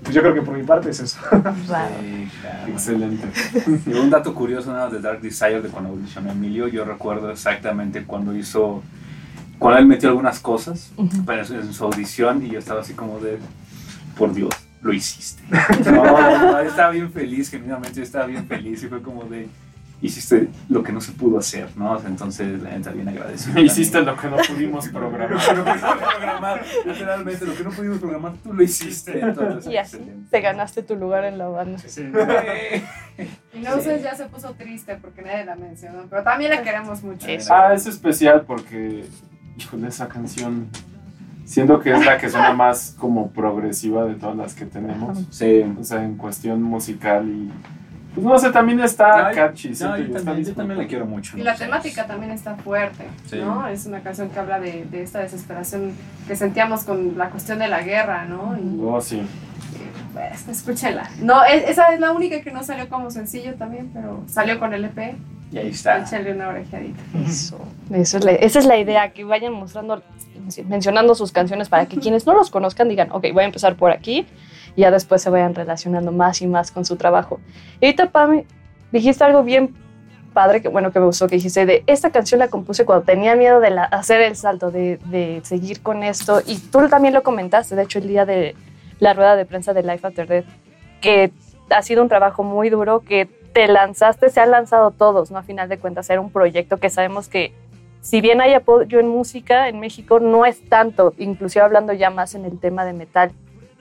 Pues 0.03 0.13
yo 0.15 0.21
creo 0.21 0.33
que 0.33 0.41
por 0.41 0.57
mi 0.57 0.63
parte 0.63 0.89
es 0.89 0.99
eso. 0.99 1.17
Sí. 1.65 2.29
Excelente. 2.71 3.27
Y 3.85 3.93
un 3.93 4.09
dato 4.09 4.33
curioso 4.33 4.71
nada 4.71 4.89
de 4.89 4.99
Dark 4.99 5.21
Desire 5.21 5.61
de 5.61 5.69
cuando 5.69 5.91
audicionó 5.91 6.31
Emilio, 6.31 6.67
yo 6.67 6.85
recuerdo 6.85 7.31
exactamente 7.31 8.03
cuando 8.03 8.35
hizo, 8.35 8.83
cuando 9.59 9.79
él 9.79 9.85
metió 9.85 10.09
algunas 10.09 10.39
cosas 10.39 10.91
para 11.25 11.43
su- 11.45 11.55
en 11.55 11.73
su 11.73 11.83
audición 11.85 12.45
y 12.45 12.49
yo 12.49 12.59
estaba 12.59 12.81
así 12.81 12.93
como 12.93 13.19
de, 13.19 13.37
por 14.17 14.33
Dios, 14.33 14.49
lo 14.81 14.93
hiciste. 14.93 15.41
No, 15.91 16.03
no, 16.03 16.59
estaba 16.59 16.91
bien 16.91 17.11
feliz, 17.11 17.49
genuinamente 17.49 17.95
yo 17.97 18.03
estaba 18.03 18.25
bien 18.25 18.45
feliz 18.47 18.83
y 18.83 18.87
fue 18.87 19.01
como 19.01 19.23
de, 19.25 19.47
hiciste 20.03 20.49
lo 20.69 20.83
que 20.83 20.91
no 20.91 20.99
se 21.01 21.13
pudo 21.13 21.39
hacer, 21.39 21.69
¿no? 21.77 21.97
Entonces 22.05 22.61
la 22.61 22.71
neta 22.71 22.91
bien 22.91 23.07
agradecido. 23.07 23.59
Hiciste 23.61 24.01
lo 24.01 24.15
que 24.17 24.27
no 24.27 24.35
pudimos 24.37 24.89
programar. 24.89 25.31
Lo 25.31 25.39
que 25.39 25.53
no 25.53 25.63
pudimos 25.63 25.95
programar, 25.95 26.61
literalmente, 26.85 27.45
lo 27.45 27.55
que 27.55 27.63
no 27.63 27.69
pudimos 27.71 27.97
programar, 27.99 28.33
tú 28.43 28.53
lo 28.53 28.61
hiciste. 28.61 29.19
Entonces, 29.19 29.71
Y 29.71 29.77
así 29.77 29.97
excelente. 29.97 30.29
te 30.29 30.41
ganaste 30.41 30.83
tu 30.83 30.95
lugar 30.95 31.23
en 31.23 31.37
la 31.37 31.47
banda. 31.47 31.79
Sí. 31.79 32.03
Y 33.53 33.59
no 33.59 33.79
sé, 33.79 34.01
ya 34.01 34.15
se 34.15 34.25
puso 34.25 34.53
triste 34.53 34.97
porque 34.97 35.21
nadie 35.21 35.45
la 35.45 35.55
mencionó, 35.55 36.03
pero 36.09 36.23
también 36.23 36.51
la 36.51 36.61
queremos 36.63 37.01
mucho. 37.03 37.27
Eso. 37.27 37.53
Ah, 37.53 37.73
es 37.73 37.85
especial 37.85 38.43
porque, 38.45 39.05
híjole, 39.57 39.87
esa 39.87 40.07
canción 40.09 40.67
siento 41.45 41.79
que 41.79 41.91
es 41.91 42.05
la 42.05 42.17
que 42.17 42.29
suena 42.29 42.53
más 42.53 42.95
como 42.99 43.31
progresiva 43.31 44.05
de 44.05 44.15
todas 44.15 44.35
las 44.35 44.53
que 44.53 44.65
tenemos. 44.65 45.19
Sí. 45.29 45.63
O 45.79 45.83
sea, 45.83 46.03
en 46.03 46.17
cuestión 46.17 46.61
musical 46.61 47.27
y. 47.27 47.51
Pues 48.13 48.25
no 48.25 48.37
sé, 48.37 48.51
también 48.51 48.79
está 48.79 49.29
No, 49.29 49.35
catchy. 49.35 49.69
No, 49.69 49.97
y 49.97 50.01
yo 50.01 50.05
está 50.17 50.23
también, 50.23 50.47
yo 50.47 50.53
también 50.53 50.77
la 50.79 50.87
quiero 50.87 51.05
mucho. 51.05 51.35
Y 51.35 51.39
¿no? 51.39 51.45
la 51.45 51.55
temática 51.55 52.05
también 52.05 52.31
está 52.31 52.55
fuerte, 52.55 53.05
Sí. 53.27 53.37
¿no? 53.39 53.67
Es 53.67 53.85
una 53.87 54.01
canción 54.01 54.29
que 54.29 54.37
habla 54.39 54.59
de, 54.59 54.85
de 54.85 55.01
esta 55.01 55.19
desesperación 55.19 55.93
que 56.27 56.35
sentíamos 56.35 56.83
con 56.83 57.17
la 57.17 57.29
cuestión 57.29 57.57
de 57.59 57.67
la 57.67 57.81
guerra, 57.81 58.25
¿no? 58.25 58.55
Y 58.57 58.79
Oh, 58.83 59.01
sí. 59.01 59.21
pues, 60.13 60.47
escúchenla. 60.47 61.09
No, 61.21 61.43
es- 61.43 61.67
esa 61.69 61.91
es 61.93 61.99
la 61.99 62.11
única 62.11 62.41
que 62.41 62.51
no 62.51 62.61
salió 62.63 62.87
como 62.87 63.09
sencillo 63.09 63.55
también, 63.55 63.89
pero 63.93 64.21
salió 64.27 64.59
con 64.59 64.73
el 64.73 64.85
EP. 64.85 65.15
Y 65.51 65.57
ahí 65.57 65.69
está. 65.69 65.99
Échenle 65.99 66.33
una 66.33 66.49
orejeadita. 66.49 66.99
Eso, 67.27 67.59
eso 67.91 68.17
es 68.19 68.23
la- 68.25 68.31
esa 68.31 68.59
es 68.59 68.65
la 68.65 68.77
idea, 68.77 69.11
que 69.11 69.23
vayan 69.23 69.53
mostrando, 69.53 70.01
mencionando 70.67 71.15
sus 71.15 71.31
canciones 71.31 71.69
para 71.69 71.85
que 71.87 71.97
quienes 71.97 72.25
no 72.25 72.33
los 72.33 72.49
conozcan 72.51 72.89
digan, 72.89 73.09
ok, 73.11 73.25
voy 73.33 73.43
a 73.43 73.45
empezar 73.47 73.75
por 73.75 73.91
aquí, 73.91 74.25
y 74.75 74.81
ya 74.81 74.91
después 74.91 75.21
se 75.21 75.29
vayan 75.29 75.55
relacionando 75.55 76.11
más 76.11 76.41
y 76.41 76.47
más 76.47 76.71
con 76.71 76.85
su 76.85 76.95
trabajo. 76.95 77.39
Y 77.79 77.85
ahorita, 77.85 78.11
dijiste 78.91 79.23
algo 79.23 79.43
bien 79.43 79.75
padre, 80.33 80.61
que 80.61 80.67
bueno, 80.67 80.91
que 80.91 80.99
me 80.99 81.05
gustó, 81.05 81.27
que 81.27 81.35
dijiste 81.35 81.65
de, 81.65 81.83
esta 81.87 82.11
canción 82.11 82.39
la 82.39 82.47
compuse 82.47 82.85
cuando 82.85 83.05
tenía 83.05 83.35
miedo 83.35 83.59
de 83.59 83.67
hacer 83.91 84.21
el 84.21 84.35
salto, 84.35 84.71
de, 84.71 84.97
de 85.05 85.41
seguir 85.43 85.81
con 85.81 86.03
esto, 86.03 86.41
y 86.45 86.57
tú 86.57 86.87
también 86.89 87.13
lo 87.13 87.23
comentaste, 87.23 87.75
de 87.75 87.83
hecho, 87.83 87.99
el 87.99 88.07
día 88.07 88.25
de 88.25 88.55
la 88.99 89.13
rueda 89.13 89.35
de 89.35 89.45
prensa 89.45 89.73
de 89.73 89.83
Life 89.83 90.05
After 90.05 90.27
Death, 90.27 90.45
que 91.01 91.31
ha 91.69 91.81
sido 91.81 92.01
un 92.01 92.09
trabajo 92.09 92.43
muy 92.43 92.69
duro, 92.69 93.01
que 93.01 93.27
te 93.53 93.67
lanzaste, 93.67 94.29
se 94.29 94.41
han 94.41 94.51
lanzado 94.51 94.91
todos, 94.91 95.31
¿no? 95.31 95.37
A 95.37 95.43
final 95.43 95.69
de 95.69 95.77
cuentas, 95.77 96.09
era 96.09 96.19
un 96.19 96.31
proyecto 96.31 96.77
que 96.77 96.89
sabemos 96.89 97.29
que, 97.29 97.53
si 98.01 98.19
bien 98.19 98.41
hay 98.41 98.53
apoyo 98.53 98.99
en 98.99 99.07
música, 99.07 99.69
en 99.69 99.79
México 99.79 100.19
no 100.19 100.45
es 100.45 100.67
tanto, 100.67 101.13
inclusive 101.17 101.63
hablando 101.63 101.93
ya 101.93 102.09
más 102.09 102.35
en 102.35 102.45
el 102.45 102.59
tema 102.59 102.83
de 102.83 102.93
metal. 102.93 103.31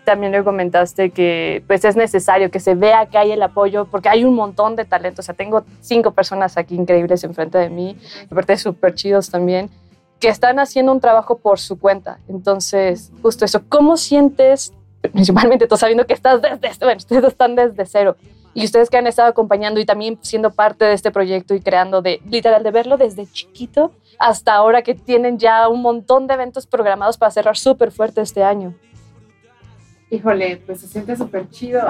También 0.05 0.33
le 0.33 0.43
comentaste 0.43 1.11
que 1.11 1.63
pues 1.67 1.85
es 1.85 1.95
necesario 1.95 2.51
que 2.51 2.59
se 2.59 2.75
vea 2.75 3.07
que 3.07 3.19
hay 3.19 3.33
el 3.33 3.43
apoyo, 3.43 3.85
porque 3.85 4.09
hay 4.09 4.25
un 4.25 4.35
montón 4.35 4.75
de 4.75 4.85
talento. 4.85 5.21
O 5.21 5.23
sea, 5.23 5.35
tengo 5.35 5.65
cinco 5.81 6.11
personas 6.11 6.57
aquí 6.57 6.75
increíbles 6.75 7.23
enfrente 7.25 7.59
de 7.59 7.71
mí, 7.71 7.97
aparte 8.31 8.57
súper 8.57 8.95
chidos 8.95 9.31
también, 9.31 9.71
que 10.19 10.29
están 10.29 10.59
haciendo 10.59 10.93
un 10.93 11.01
trabajo 11.01 11.39
por 11.39 11.59
su 11.59 11.79
cuenta. 11.79 12.19
Entonces, 12.29 13.13
justo 13.23 13.45
eso, 13.45 13.63
¿cómo 13.69 13.97
sientes, 13.97 14.73
principalmente 15.13 15.67
tú 15.67 15.77
sabiendo 15.77 16.07
que 16.07 16.15
estás 16.15 16.43
desde, 16.43 16.85
bueno, 16.85 16.99
ustedes 16.99 17.25
están 17.25 17.55
desde 17.55 17.87
cero, 17.87 18.17
y 18.55 18.65
ustedes 18.65 18.91
que 18.91 18.99
han 18.99 19.07
estado 19.07 19.29
acompañando 19.29 19.81
y 19.81 19.87
también 19.87 20.19
siendo 20.23 20.51
parte 20.51 20.85
de 20.85 20.93
este 20.93 21.11
proyecto 21.11 21.55
y 21.55 21.61
creando 21.61 22.03
de, 22.03 22.21
literal, 22.29 22.63
de 22.63 22.71
verlo 22.71 22.99
desde 22.99 23.27
chiquito 23.27 23.93
hasta 24.19 24.55
ahora 24.55 24.83
que 24.83 24.95
tienen 24.95 25.39
ya 25.39 25.69
un 25.69 25.83
montón 25.83 26.27
de 26.27 26.35
eventos 26.35 26.67
programados 26.67 27.17
para 27.17 27.31
cerrar 27.31 27.57
súper 27.57 27.91
fuerte 27.91 28.21
este 28.21 28.45
año? 28.45 28.75
Híjole, 30.13 30.59
pues 30.67 30.83
se 30.83 30.89
siente 30.89 31.17
súper 31.17 31.49
chido. 31.49 31.81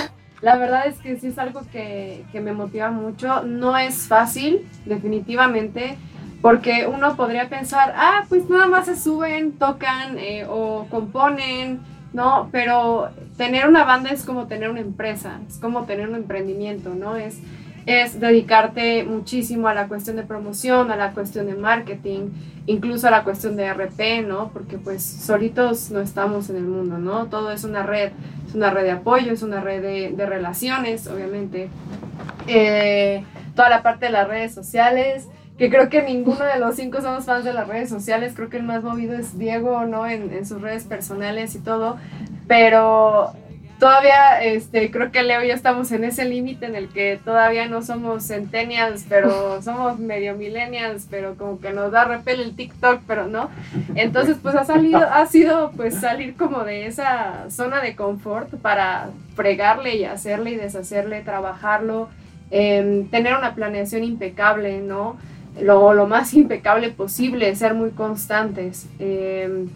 La 0.40 0.56
verdad 0.56 0.86
es 0.86 0.98
que 0.98 1.16
sí 1.16 1.26
es 1.26 1.38
algo 1.38 1.62
que, 1.72 2.24
que 2.30 2.40
me 2.40 2.52
motiva 2.52 2.92
mucho. 2.92 3.42
No 3.42 3.76
es 3.76 4.06
fácil, 4.06 4.64
definitivamente, 4.86 5.96
porque 6.40 6.86
uno 6.86 7.16
podría 7.16 7.48
pensar, 7.48 7.92
ah, 7.96 8.24
pues 8.28 8.48
nada 8.48 8.68
más 8.68 8.86
se 8.86 8.94
suben, 8.94 9.58
tocan 9.58 10.16
eh, 10.16 10.46
o 10.48 10.86
componen, 10.90 11.80
¿no? 12.12 12.48
Pero 12.52 13.10
tener 13.36 13.66
una 13.66 13.82
banda 13.82 14.10
es 14.10 14.24
como 14.24 14.46
tener 14.46 14.70
una 14.70 14.80
empresa, 14.80 15.40
es 15.48 15.58
como 15.58 15.82
tener 15.82 16.08
un 16.08 16.14
emprendimiento, 16.14 16.94
¿no? 16.94 17.16
Es, 17.16 17.40
es 17.86 18.20
dedicarte 18.20 19.04
muchísimo 19.04 19.68
a 19.68 19.74
la 19.74 19.88
cuestión 19.88 20.16
de 20.16 20.22
promoción, 20.22 20.90
a 20.90 20.96
la 20.96 21.12
cuestión 21.12 21.46
de 21.46 21.54
marketing, 21.54 22.30
incluso 22.66 23.08
a 23.08 23.10
la 23.10 23.24
cuestión 23.24 23.56
de 23.56 23.72
RP, 23.72 24.22
¿no? 24.26 24.50
Porque 24.52 24.78
pues 24.78 25.02
solitos 25.02 25.90
no 25.90 26.00
estamos 26.00 26.48
en 26.50 26.56
el 26.56 26.64
mundo, 26.64 26.98
¿no? 26.98 27.26
Todo 27.26 27.50
es 27.50 27.64
una 27.64 27.82
red, 27.82 28.12
es 28.46 28.54
una 28.54 28.70
red 28.70 28.84
de 28.84 28.92
apoyo, 28.92 29.32
es 29.32 29.42
una 29.42 29.60
red 29.60 29.82
de, 29.82 30.12
de 30.12 30.26
relaciones, 30.26 31.06
obviamente. 31.06 31.68
Eh, 32.46 33.24
toda 33.56 33.68
la 33.68 33.82
parte 33.82 34.06
de 34.06 34.12
las 34.12 34.28
redes 34.28 34.54
sociales, 34.54 35.26
que 35.58 35.68
creo 35.68 35.88
que 35.88 36.02
ninguno 36.02 36.44
de 36.44 36.58
los 36.58 36.76
cinco 36.76 37.00
somos 37.00 37.24
fans 37.24 37.44
de 37.44 37.52
las 37.52 37.68
redes 37.68 37.88
sociales, 37.88 38.32
creo 38.34 38.48
que 38.48 38.56
el 38.56 38.62
más 38.62 38.82
movido 38.82 39.14
es 39.14 39.38
Diego, 39.38 39.84
¿no? 39.86 40.06
En, 40.06 40.32
en 40.32 40.46
sus 40.46 40.60
redes 40.60 40.84
personales 40.84 41.54
y 41.54 41.58
todo, 41.58 41.96
pero 42.46 43.32
todavía 43.82 44.40
este, 44.44 44.92
creo 44.92 45.10
que 45.10 45.24
Leo 45.24 45.42
y 45.42 45.48
yo 45.48 45.54
estamos 45.54 45.90
en 45.90 46.04
ese 46.04 46.24
límite 46.24 46.66
en 46.66 46.76
el 46.76 46.86
que 46.86 47.18
todavía 47.24 47.66
no 47.66 47.82
somos 47.82 48.28
centennials, 48.28 49.04
pero 49.08 49.60
somos 49.64 49.98
medio 49.98 50.36
millennials, 50.36 51.08
pero 51.10 51.34
como 51.34 51.58
que 51.58 51.72
nos 51.72 51.90
da 51.90 52.04
repel 52.04 52.40
el 52.42 52.54
TikTok, 52.54 53.00
pero 53.08 53.26
no. 53.26 53.50
Entonces, 53.96 54.36
pues 54.40 54.54
ha 54.54 54.64
salido, 54.64 55.00
ha 55.00 55.26
sido 55.26 55.72
pues 55.72 55.96
salir 55.96 56.36
como 56.36 56.62
de 56.62 56.86
esa 56.86 57.50
zona 57.50 57.82
de 57.82 57.96
confort 57.96 58.54
para 58.54 59.10
fregarle 59.34 59.96
y 59.96 60.04
hacerle 60.04 60.52
y 60.52 60.56
deshacerle, 60.58 61.22
trabajarlo, 61.22 62.08
em, 62.52 63.08
tener 63.08 63.34
una 63.36 63.56
planeación 63.56 64.04
impecable, 64.04 64.78
¿no? 64.78 65.16
Lo, 65.60 65.92
lo 65.92 66.06
más 66.06 66.34
impecable 66.34 66.90
posible, 66.90 67.52
ser 67.56 67.74
muy 67.74 67.90
constantes. 67.90 68.86
Em, 69.00 69.70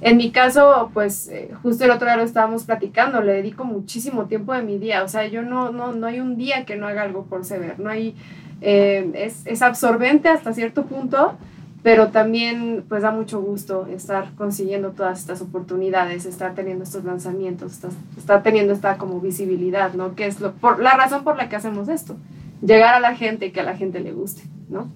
en 0.00 0.16
mi 0.16 0.30
caso, 0.30 0.90
pues 0.92 1.28
eh, 1.28 1.50
justo 1.62 1.84
el 1.84 1.90
otro 1.90 2.06
día 2.06 2.16
lo 2.16 2.22
estábamos 2.22 2.64
platicando, 2.64 3.20
le 3.22 3.32
dedico 3.32 3.64
muchísimo 3.64 4.26
tiempo 4.26 4.52
de 4.52 4.62
mi 4.62 4.78
día, 4.78 5.02
o 5.02 5.08
sea, 5.08 5.26
yo 5.26 5.42
no, 5.42 5.72
no, 5.72 5.92
no 5.92 6.06
hay 6.06 6.20
un 6.20 6.36
día 6.36 6.64
que 6.64 6.76
no 6.76 6.86
haga 6.86 7.02
algo 7.02 7.24
por 7.24 7.44
Sever, 7.44 7.80
no 7.80 7.88
hay, 7.88 8.14
eh, 8.60 9.10
es, 9.14 9.42
es, 9.46 9.62
absorbente 9.62 10.28
hasta 10.28 10.52
cierto 10.52 10.84
punto, 10.84 11.36
pero 11.82 12.08
también 12.08 12.84
pues 12.88 13.02
da 13.02 13.10
mucho 13.10 13.40
gusto 13.40 13.86
estar 13.86 14.32
consiguiendo 14.36 14.90
todas 14.90 15.20
estas 15.20 15.40
oportunidades, 15.40 16.26
estar 16.26 16.54
teniendo 16.54 16.84
estos 16.84 17.04
lanzamientos, 17.04 17.72
estar, 17.72 17.90
estar 18.18 18.42
teniendo 18.42 18.72
esta 18.72 18.98
como 18.98 19.20
visibilidad, 19.20 19.94
¿no? 19.94 20.14
Que 20.14 20.26
es 20.26 20.40
lo, 20.40 20.52
por, 20.52 20.80
la 20.80 20.96
razón 20.96 21.24
por 21.24 21.36
la 21.36 21.48
que 21.48 21.56
hacemos 21.56 21.88
esto, 21.88 22.16
llegar 22.60 22.94
a 22.94 23.00
la 23.00 23.14
gente 23.14 23.46
y 23.46 23.50
que 23.50 23.60
a 23.60 23.64
la 23.64 23.76
gente 23.76 24.00
le 24.00 24.12
guste, 24.12 24.42
¿no? 24.68 24.90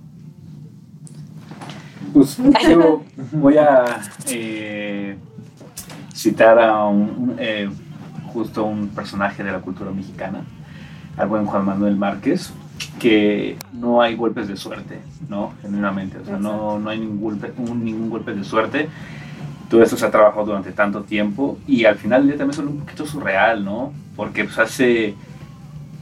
Pues 2.13 2.39
yo 2.69 3.03
voy 3.33 3.57
a 3.57 4.01
eh, 4.29 5.17
citar 6.15 6.59
a 6.59 6.87
un, 6.87 7.37
eh, 7.39 7.69
justo 8.33 8.65
un 8.65 8.89
personaje 8.89 9.45
de 9.45 9.53
la 9.53 9.61
cultura 9.61 9.91
mexicana, 9.91 10.43
al 11.17 11.29
buen 11.29 11.47
Juan 11.47 11.65
Manuel 11.65 11.97
Márquez, 11.97 12.53
que 12.99 13.57
no 13.73 14.03
hay 14.03 14.17
golpes 14.17 14.49
de 14.49 14.57
suerte, 14.57 14.99
¿no? 15.29 15.53
Genuinamente, 15.63 16.19
o 16.19 16.25
sea, 16.25 16.39
no, 16.39 16.79
no 16.79 16.91
hay 16.91 16.99
ningún 16.99 17.21
golpe, 17.21 17.53
un, 17.59 17.85
ningún 17.85 18.11
golpe 18.11 18.35
de 18.35 18.45
suerte. 18.45 18.89
Todo 19.69 19.83
esto 19.83 19.97
se 19.97 20.05
ha 20.05 20.11
trabajado 20.11 20.47
durante 20.47 20.73
tanto 20.73 21.03
tiempo 21.03 21.59
y 21.67 21.85
al 21.85 21.97
final 21.97 22.23
del 22.23 22.31
día 22.31 22.39
también 22.39 22.61
es 22.61 22.67
un 22.67 22.79
poquito 22.81 23.07
surreal, 23.07 23.65
¿no? 23.65 23.93
Porque 24.17 24.45
pues 24.45 24.59
hace, 24.59 25.15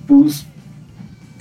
pues, 0.07 0.47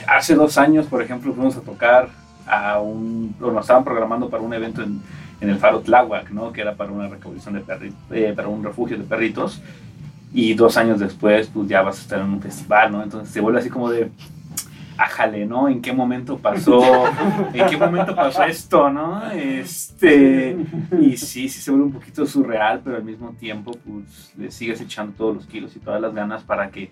hace 0.08 0.36
dos 0.36 0.58
años, 0.58 0.88
por 0.88 1.02
ejemplo, 1.02 1.34
fuimos 1.34 1.56
a 1.56 1.62
tocar 1.62 2.10
a 2.48 2.80
un, 2.80 3.36
o 3.42 3.52
nos 3.52 3.62
estaban 3.62 3.84
programando 3.84 4.30
para 4.30 4.44
un 4.44 4.54
evento 4.54 4.82
en, 4.82 5.02
en 5.42 5.50
el 5.50 5.58
Faro 5.58 5.82
Tláhuac, 5.82 6.32
¿no? 6.32 6.52
Que 6.52 6.62
era 6.62 6.76
para 6.76 6.92
una 6.92 7.08
recaudación 7.08 7.56
de 7.56 7.62
perritos, 7.62 8.00
eh, 8.12 8.34
para 8.36 8.48
un 8.48 8.64
refugio 8.64 8.98
de 8.98 9.04
perritos. 9.04 9.62
Y 10.34 10.54
dos 10.54 10.78
años 10.78 11.00
después, 11.00 11.48
pues 11.48 11.68
ya 11.70 11.82
vas 11.82 12.00
a 12.00 12.02
estar 12.02 12.20
en 12.20 12.28
un 12.28 12.42
festival, 12.42 12.92
¿no? 12.92 13.04
Entonces 13.04 13.30
se 13.30 13.40
vuelve 13.40 13.60
así 13.60 13.70
como 13.70 13.90
de, 13.90 14.12
ájale, 14.98 15.46
¿no? 15.46 15.70
¿En 15.70 15.82
qué 15.82 15.94
momento 15.94 16.38
pasó, 16.38 17.06
en 17.54 17.68
qué 17.68 17.78
momento 17.78 18.16
pasó 18.16 18.44
esto, 18.44 18.90
¿no? 18.90 19.30
Este, 19.32 20.58
y 21.00 21.18
sí, 21.18 21.48
sí 21.48 21.62
se 21.62 21.72
vuelve 21.72 21.86
un 21.86 21.94
poquito 21.94 22.26
surreal, 22.26 22.82
pero 22.84 22.98
al 22.98 23.04
mismo 23.04 23.30
tiempo, 23.40 23.72
pues 23.72 24.34
le 24.38 24.52
sigues 24.52 24.82
echando 24.82 25.14
todos 25.14 25.36
los 25.36 25.46
kilos 25.46 25.76
y 25.76 25.80
todas 25.80 26.02
las 26.02 26.14
ganas 26.14 26.44
para 26.44 26.70
que 26.70 26.92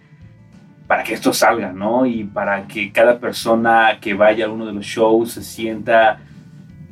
para 0.87 1.03
que 1.03 1.13
esto 1.13 1.33
salga, 1.33 1.71
¿no? 1.71 2.05
Y 2.05 2.23
para 2.23 2.67
que 2.67 2.91
cada 2.91 3.19
persona 3.19 3.97
que 3.99 4.13
vaya 4.13 4.45
a 4.45 4.49
uno 4.49 4.65
de 4.65 4.73
los 4.73 4.85
shows 4.85 5.31
se 5.31 5.43
sienta 5.43 6.19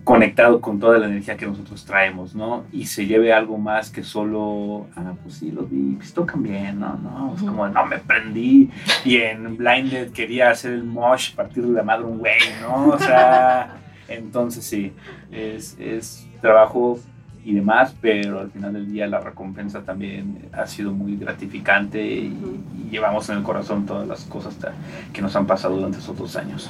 conectado 0.04 0.60
con 0.60 0.80
toda 0.80 0.98
la 0.98 1.06
energía 1.06 1.38
que 1.38 1.46
nosotros 1.46 1.86
traemos, 1.86 2.36
¿no? 2.36 2.66
Y 2.72 2.88
se 2.88 3.06
lleve 3.06 3.32
algo 3.32 3.58
más 3.58 3.90
que 3.90 4.04
solo, 4.04 4.88
ah, 4.96 5.14
pues 5.22 5.36
sí, 5.36 5.52
los 5.52 5.70
vi, 5.70 5.96
pues 5.96 6.14
tocan 6.14 6.44
bien, 6.44 6.80
¿no? 6.80 6.98
no 6.98 7.34
es 7.36 7.42
como, 7.42 7.68
no, 7.68 7.86
me 7.86 8.00
prendí 8.00 8.70
y 9.06 9.18
en 9.18 9.56
Blinded 9.56 10.12
quería 10.12 10.50
hacer 10.50 10.74
el 10.74 10.84
mosh 10.84 11.32
a 11.34 11.36
partir 11.38 11.64
de 11.64 11.72
la 11.72 11.84
madre 11.84 12.06
un 12.06 12.18
güey, 12.18 12.40
¿no? 12.62 12.88
O 12.88 13.00
sea, 13.00 13.78
entonces 14.10 14.66
sí, 14.66 14.92
es, 15.32 15.78
es 15.80 16.28
trabajo 16.42 17.00
y 17.46 17.54
demás, 17.54 17.94
pero 18.02 18.40
al 18.40 18.52
final 18.52 18.74
del 18.74 18.92
día 18.92 19.08
la 19.08 19.20
recompensa 19.20 19.82
también 19.82 20.50
ha 20.54 20.66
sido 20.66 20.92
muy 20.92 21.18
gratificante 21.18 22.02
y, 22.02 22.36
y 22.78 22.90
llevamos 22.90 23.30
en 23.30 23.38
el 23.38 23.44
corazón 23.44 23.86
todas 23.86 24.08
las 24.08 24.24
cosas 24.26 24.58
que 25.12 25.22
nos 25.22 25.36
han 25.36 25.46
pasado 25.46 25.76
durante 25.76 25.98
esos 25.98 26.18
dos 26.18 26.36
años. 26.36 26.70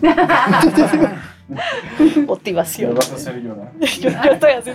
Motivación. 2.26 2.90
Me 2.90 2.96
vas 2.96 3.12
a 3.12 3.14
hacer 3.16 3.42
llorar. 3.42 3.72
yo, 3.80 4.10
yo 4.10 4.32
estoy 4.32 4.52
así. 4.52 4.70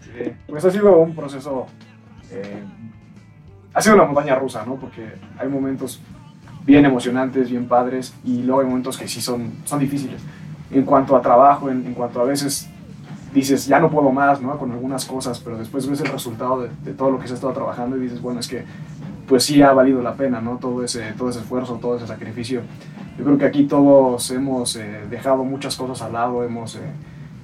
Sí, 0.00 0.32
pues 0.46 0.64
ha 0.64 0.70
sido 0.70 0.98
un 0.98 1.14
proceso, 1.14 1.66
eh, 2.30 2.62
ha 3.72 3.80
sido 3.80 3.96
una 3.96 4.04
montaña 4.04 4.34
rusa, 4.34 4.64
¿no? 4.66 4.76
Porque 4.76 5.12
hay 5.38 5.48
momentos 5.48 6.00
bien 6.64 6.84
emocionantes, 6.84 7.50
bien 7.50 7.66
padres, 7.66 8.14
y 8.24 8.42
luego 8.42 8.60
hay 8.60 8.66
momentos 8.66 8.98
que 8.98 9.08
sí 9.08 9.20
son, 9.20 9.52
son 9.64 9.78
difíciles. 9.78 10.20
En 10.70 10.82
cuanto 10.84 11.16
a 11.16 11.22
trabajo, 11.22 11.70
en, 11.70 11.86
en 11.86 11.94
cuanto 11.94 12.20
a 12.20 12.24
veces 12.24 12.68
dices, 13.34 13.66
ya 13.66 13.78
no 13.80 13.90
puedo 13.90 14.10
más, 14.10 14.40
¿no? 14.40 14.56
Con 14.58 14.72
algunas 14.72 15.04
cosas, 15.04 15.40
pero 15.40 15.56
después 15.58 15.86
ves 15.88 16.00
el 16.00 16.08
resultado 16.08 16.62
de, 16.62 16.70
de, 16.84 16.92
todo 16.92 17.10
lo 17.10 17.18
que 17.18 17.26
se 17.26 17.34
ha 17.34 17.36
estado 17.36 17.52
trabajando 17.52 17.96
y 17.96 18.00
dices, 18.00 18.20
bueno, 18.20 18.40
es 18.40 18.48
que 18.48 18.64
pues 19.28 19.44
sí 19.44 19.60
ha 19.62 19.72
valido 19.72 20.00
la 20.02 20.14
pena, 20.14 20.40
¿no? 20.40 20.56
Todo 20.56 20.82
ese, 20.82 21.12
todo 21.12 21.28
ese 21.28 21.40
esfuerzo, 21.40 21.74
todo 21.74 21.96
ese 21.96 22.06
sacrificio. 22.06 22.62
Yo 23.18 23.24
creo 23.24 23.36
que 23.36 23.44
aquí 23.44 23.64
todos 23.64 24.30
hemos 24.30 24.74
eh, 24.76 25.02
dejado 25.10 25.44
muchas 25.44 25.76
cosas 25.76 26.00
al 26.02 26.14
lado, 26.14 26.42
hemos 26.44 26.76
eh, 26.76 26.80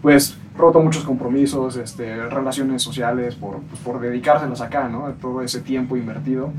pues 0.01 0.37
roto 0.57 0.81
muchos 0.81 1.05
compromisos, 1.05 1.77
este, 1.77 2.29
relaciones 2.29 2.83
sociales 2.83 3.35
por, 3.35 3.61
pues, 3.61 3.81
por 3.81 4.01
dedicárselas 4.01 4.61
acá, 4.61 4.89
¿no? 4.89 5.13
Todo 5.21 5.43
ese 5.43 5.61
tiempo 5.61 5.97
invertido. 5.97 6.51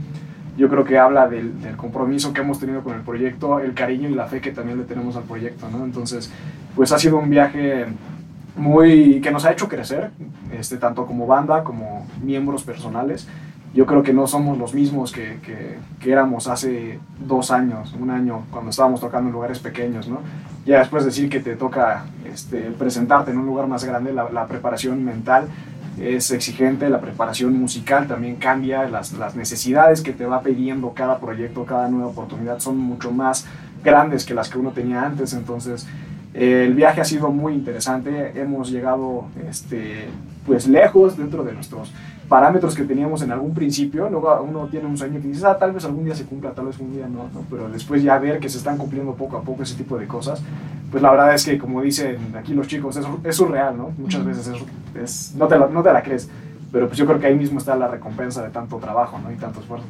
Yo 0.57 0.69
creo 0.69 0.83
que 0.85 0.97
habla 0.97 1.27
del, 1.27 1.61
del, 1.61 1.75
compromiso 1.75 2.31
que 2.31 2.41
hemos 2.41 2.59
tenido 2.59 2.81
con 2.81 2.95
el 2.95 3.01
proyecto, 3.01 3.59
el 3.59 3.73
cariño 3.73 4.07
y 4.09 4.15
la 4.15 4.25
fe 4.25 4.39
que 4.39 4.51
también 4.51 4.77
le 4.77 4.85
tenemos 4.85 5.15
al 5.17 5.23
proyecto, 5.23 5.67
¿no? 5.69 5.83
Entonces, 5.83 6.31
pues 6.75 6.91
ha 6.91 6.99
sido 6.99 7.17
un 7.17 7.29
viaje 7.29 7.87
muy 8.55 9.19
que 9.21 9.31
nos 9.31 9.45
ha 9.45 9.51
hecho 9.51 9.67
crecer, 9.67 10.11
este, 10.57 10.77
tanto 10.77 11.05
como 11.05 11.27
banda 11.27 11.63
como 11.63 12.07
miembros 12.23 12.63
personales. 12.63 13.27
Yo 13.73 13.85
creo 13.85 14.03
que 14.03 14.13
no 14.13 14.25
somos 14.25 14.57
los 14.57 14.73
mismos 14.73 15.11
que, 15.11 15.39
que, 15.41 15.77
que, 15.99 16.11
éramos 16.11 16.47
hace 16.47 16.97
dos 17.19 17.51
años, 17.51 17.93
un 17.99 18.09
año, 18.09 18.45
cuando 18.49 18.69
estábamos 18.69 19.01
tocando 19.01 19.27
en 19.27 19.33
lugares 19.33 19.59
pequeños, 19.59 20.07
¿no? 20.07 20.19
Ya 20.65 20.79
después 20.79 21.03
decir 21.03 21.29
que 21.29 21.41
te 21.41 21.57
toca 21.57 22.05
este, 22.23 22.71
presentarte 22.71 23.31
en 23.31 23.37
un 23.37 23.45
lugar 23.45 23.67
más 23.67 23.83
grande, 23.83 24.13
la, 24.13 24.29
la, 24.29 24.47
preparación 24.47 25.03
mental 25.03 25.47
es 25.99 26.31
exigente, 26.31 26.89
la 26.89 26.99
preparación 26.99 27.57
musical 27.57 28.07
también 28.07 28.35
cambia, 28.35 28.87
las, 28.87 29.13
las 29.13 29.35
necesidades 29.35 30.01
que 30.01 30.11
te 30.13 30.25
va 30.25 30.41
pidiendo 30.41 30.93
cada 30.93 31.19
proyecto, 31.19 31.65
cada 31.65 31.87
nueva 31.87 32.07
oportunidad 32.07 32.59
son 32.59 32.77
mucho 32.77 33.11
más 33.11 33.45
grandes 33.83 34.25
que 34.25 34.33
las 34.33 34.49
que 34.49 34.57
uno 34.57 34.71
tenía 34.71 35.03
antes, 35.03 35.33
entonces 35.33 35.87
el 36.33 36.73
viaje 36.73 36.99
ha 36.99 37.05
sido 37.05 37.29
muy 37.31 37.53
interesante, 37.53 38.33
hemos 38.39 38.69
llegado 38.69 39.27
este, 39.49 40.07
pues 40.45 40.67
lejos 40.67 41.17
dentro 41.17 41.43
de 41.43 41.53
nuestros 41.53 41.93
parámetros 42.27 42.75
que 42.75 42.83
teníamos 42.83 43.21
en 43.21 43.31
algún 43.31 43.53
principio, 43.53 44.09
luego 44.09 44.41
uno 44.41 44.67
tiene 44.67 44.87
un 44.87 44.97
sueño 44.97 45.21
que 45.21 45.27
dices, 45.27 45.43
ah, 45.43 45.57
tal 45.57 45.71
vez 45.71 45.85
algún 45.85 46.05
día 46.05 46.15
se 46.15 46.25
cumpla, 46.25 46.51
tal 46.51 46.65
vez 46.65 46.79
un 46.79 46.91
día 46.91 47.07
no, 47.07 47.29
no, 47.33 47.45
pero 47.49 47.69
después 47.69 48.01
ya 48.01 48.17
ver 48.17 48.39
que 48.39 48.49
se 48.49 48.57
están 48.57 48.77
cumpliendo 48.77 49.13
poco 49.13 49.37
a 49.37 49.41
poco 49.41 49.63
ese 49.63 49.75
tipo 49.75 49.97
de 49.97 50.07
cosas, 50.07 50.41
pues 50.89 51.03
la 51.03 51.11
verdad 51.11 51.33
es 51.33 51.45
que 51.45 51.57
como 51.57 51.81
dicen 51.81 52.35
aquí 52.37 52.53
los 52.53 52.67
chicos, 52.67 52.97
es, 52.97 53.05
es 53.23 53.35
surreal, 53.35 53.77
¿no? 53.77 53.91
Muchas 53.97 54.25
veces 54.25 54.47
es, 54.47 55.01
es, 55.01 55.35
no, 55.35 55.47
te 55.47 55.57
la, 55.57 55.67
no 55.67 55.83
te 55.83 55.93
la 55.93 56.01
crees, 56.01 56.29
pero 56.71 56.87
pues 56.87 56.97
yo 56.97 57.05
creo 57.05 57.19
que 57.19 57.27
ahí 57.27 57.35
mismo 57.35 57.59
está 57.59 57.75
la 57.75 57.87
recompensa 57.87 58.41
de 58.41 58.49
tanto 58.49 58.77
trabajo, 58.77 59.19
¿no? 59.19 59.31
Y 59.31 59.35
tanto 59.35 59.59
esfuerzo. 59.59 59.85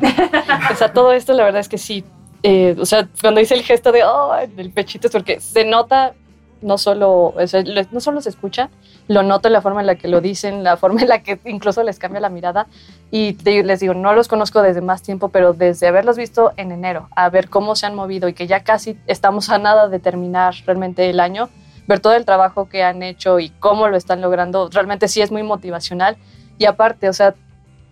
o 0.72 0.74
sea, 0.76 0.92
todo 0.92 1.12
esto 1.12 1.32
la 1.32 1.44
verdad 1.44 1.60
es 1.60 1.68
que 1.68 1.78
sí, 1.78 2.04
eh, 2.42 2.76
o 2.78 2.84
sea, 2.84 3.08
cuando 3.20 3.40
hice 3.40 3.54
el 3.54 3.62
gesto 3.62 3.90
de, 3.90 4.04
oh, 4.04 4.32
del 4.54 4.70
pechito 4.70 5.06
es 5.06 5.12
porque 5.12 5.40
se 5.40 5.64
nota, 5.64 6.14
no 6.60 6.78
solo, 6.78 7.34
o 7.36 7.46
sea, 7.46 7.64
no 7.90 8.00
solo 8.00 8.20
se 8.20 8.28
escucha, 8.28 8.70
lo 9.08 9.22
noto 9.22 9.48
en 9.48 9.52
la 9.52 9.60
forma 9.60 9.80
en 9.80 9.86
la 9.86 9.94
que 9.94 10.08
lo 10.08 10.20
dicen, 10.20 10.64
la 10.64 10.76
forma 10.76 11.02
en 11.02 11.08
la 11.08 11.22
que 11.22 11.38
incluso 11.44 11.82
les 11.82 11.98
cambia 11.98 12.20
la 12.20 12.28
mirada. 12.28 12.66
Y 13.10 13.34
te, 13.34 13.62
les 13.62 13.80
digo, 13.80 13.94
no 13.94 14.12
los 14.14 14.28
conozco 14.28 14.62
desde 14.62 14.80
más 14.80 15.02
tiempo, 15.02 15.28
pero 15.28 15.52
desde 15.52 15.86
haberlos 15.86 16.16
visto 16.16 16.52
en 16.56 16.72
enero, 16.72 17.08
a 17.14 17.28
ver 17.30 17.48
cómo 17.48 17.76
se 17.76 17.86
han 17.86 17.94
movido 17.94 18.28
y 18.28 18.34
que 18.34 18.46
ya 18.46 18.64
casi 18.64 18.98
estamos 19.06 19.48
a 19.50 19.58
nada 19.58 19.88
de 19.88 19.98
terminar 19.98 20.54
realmente 20.64 21.08
el 21.08 21.20
año, 21.20 21.48
ver 21.86 22.00
todo 22.00 22.14
el 22.14 22.24
trabajo 22.24 22.68
que 22.68 22.82
han 22.82 23.02
hecho 23.02 23.38
y 23.38 23.50
cómo 23.50 23.88
lo 23.88 23.96
están 23.96 24.20
logrando, 24.20 24.68
realmente 24.70 25.08
sí 25.08 25.22
es 25.22 25.30
muy 25.30 25.42
motivacional. 25.42 26.16
Y 26.58 26.64
aparte, 26.64 27.08
o 27.08 27.12
sea, 27.12 27.34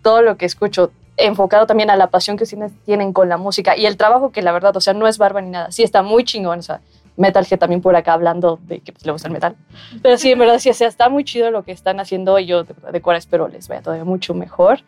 todo 0.03 0.23
lo 0.23 0.37
que 0.37 0.47
escucho, 0.47 0.91
enfocado 1.17 1.67
también 1.67 1.91
a 1.91 1.97
la 1.97 2.09
pasión 2.09 2.37
que 2.37 2.45
tienen 2.85 3.13
con 3.13 3.29
la 3.29 3.37
música 3.37 3.77
y 3.77 3.87
el 3.87 3.97
trabajo 3.97 4.33
que 4.33 4.43
la 4.43 4.51
verdad, 4.51 4.77
o 4.77 4.81
sea, 4.81 4.95
no 4.95 5.07
es 5.07 5.17
barba 5.19 5.41
ni 5.41 5.51
nada, 5.51 5.71
sí 5.71 5.85
está 5.85 6.03
muy 6.03 6.25
chingón, 6.25 6.59
o 6.59 6.63
sea, 6.63 6.81
Metal 7.17 7.47
que 7.47 7.57
también 7.57 7.81
por 7.81 7.95
acá 7.95 8.15
hablando 8.15 8.59
de 8.63 8.81
que 8.81 8.93
pues, 8.93 9.07
le 9.07 9.13
gusta 9.13 9.29
el 9.29 9.35
metal, 9.35 9.57
pero 10.03 10.19
sí, 10.19 10.33
en 10.33 10.39
verdad, 10.39 10.59
sí, 10.59 10.69
o 10.69 10.73
está 10.73 11.09
muy 11.09 11.25
chido 11.25 11.51
lo 11.51 11.65
que 11.65 11.73
están 11.73 12.01
haciendo 12.01 12.39
y 12.39 12.47
yo 12.47 12.65
de, 12.65 12.75
de 12.75 13.03
espero 13.17 13.49
les 13.49 13.69
vaya 13.69 13.83
todavía 13.83 14.05
mucho 14.05 14.35
mejor. 14.35 14.81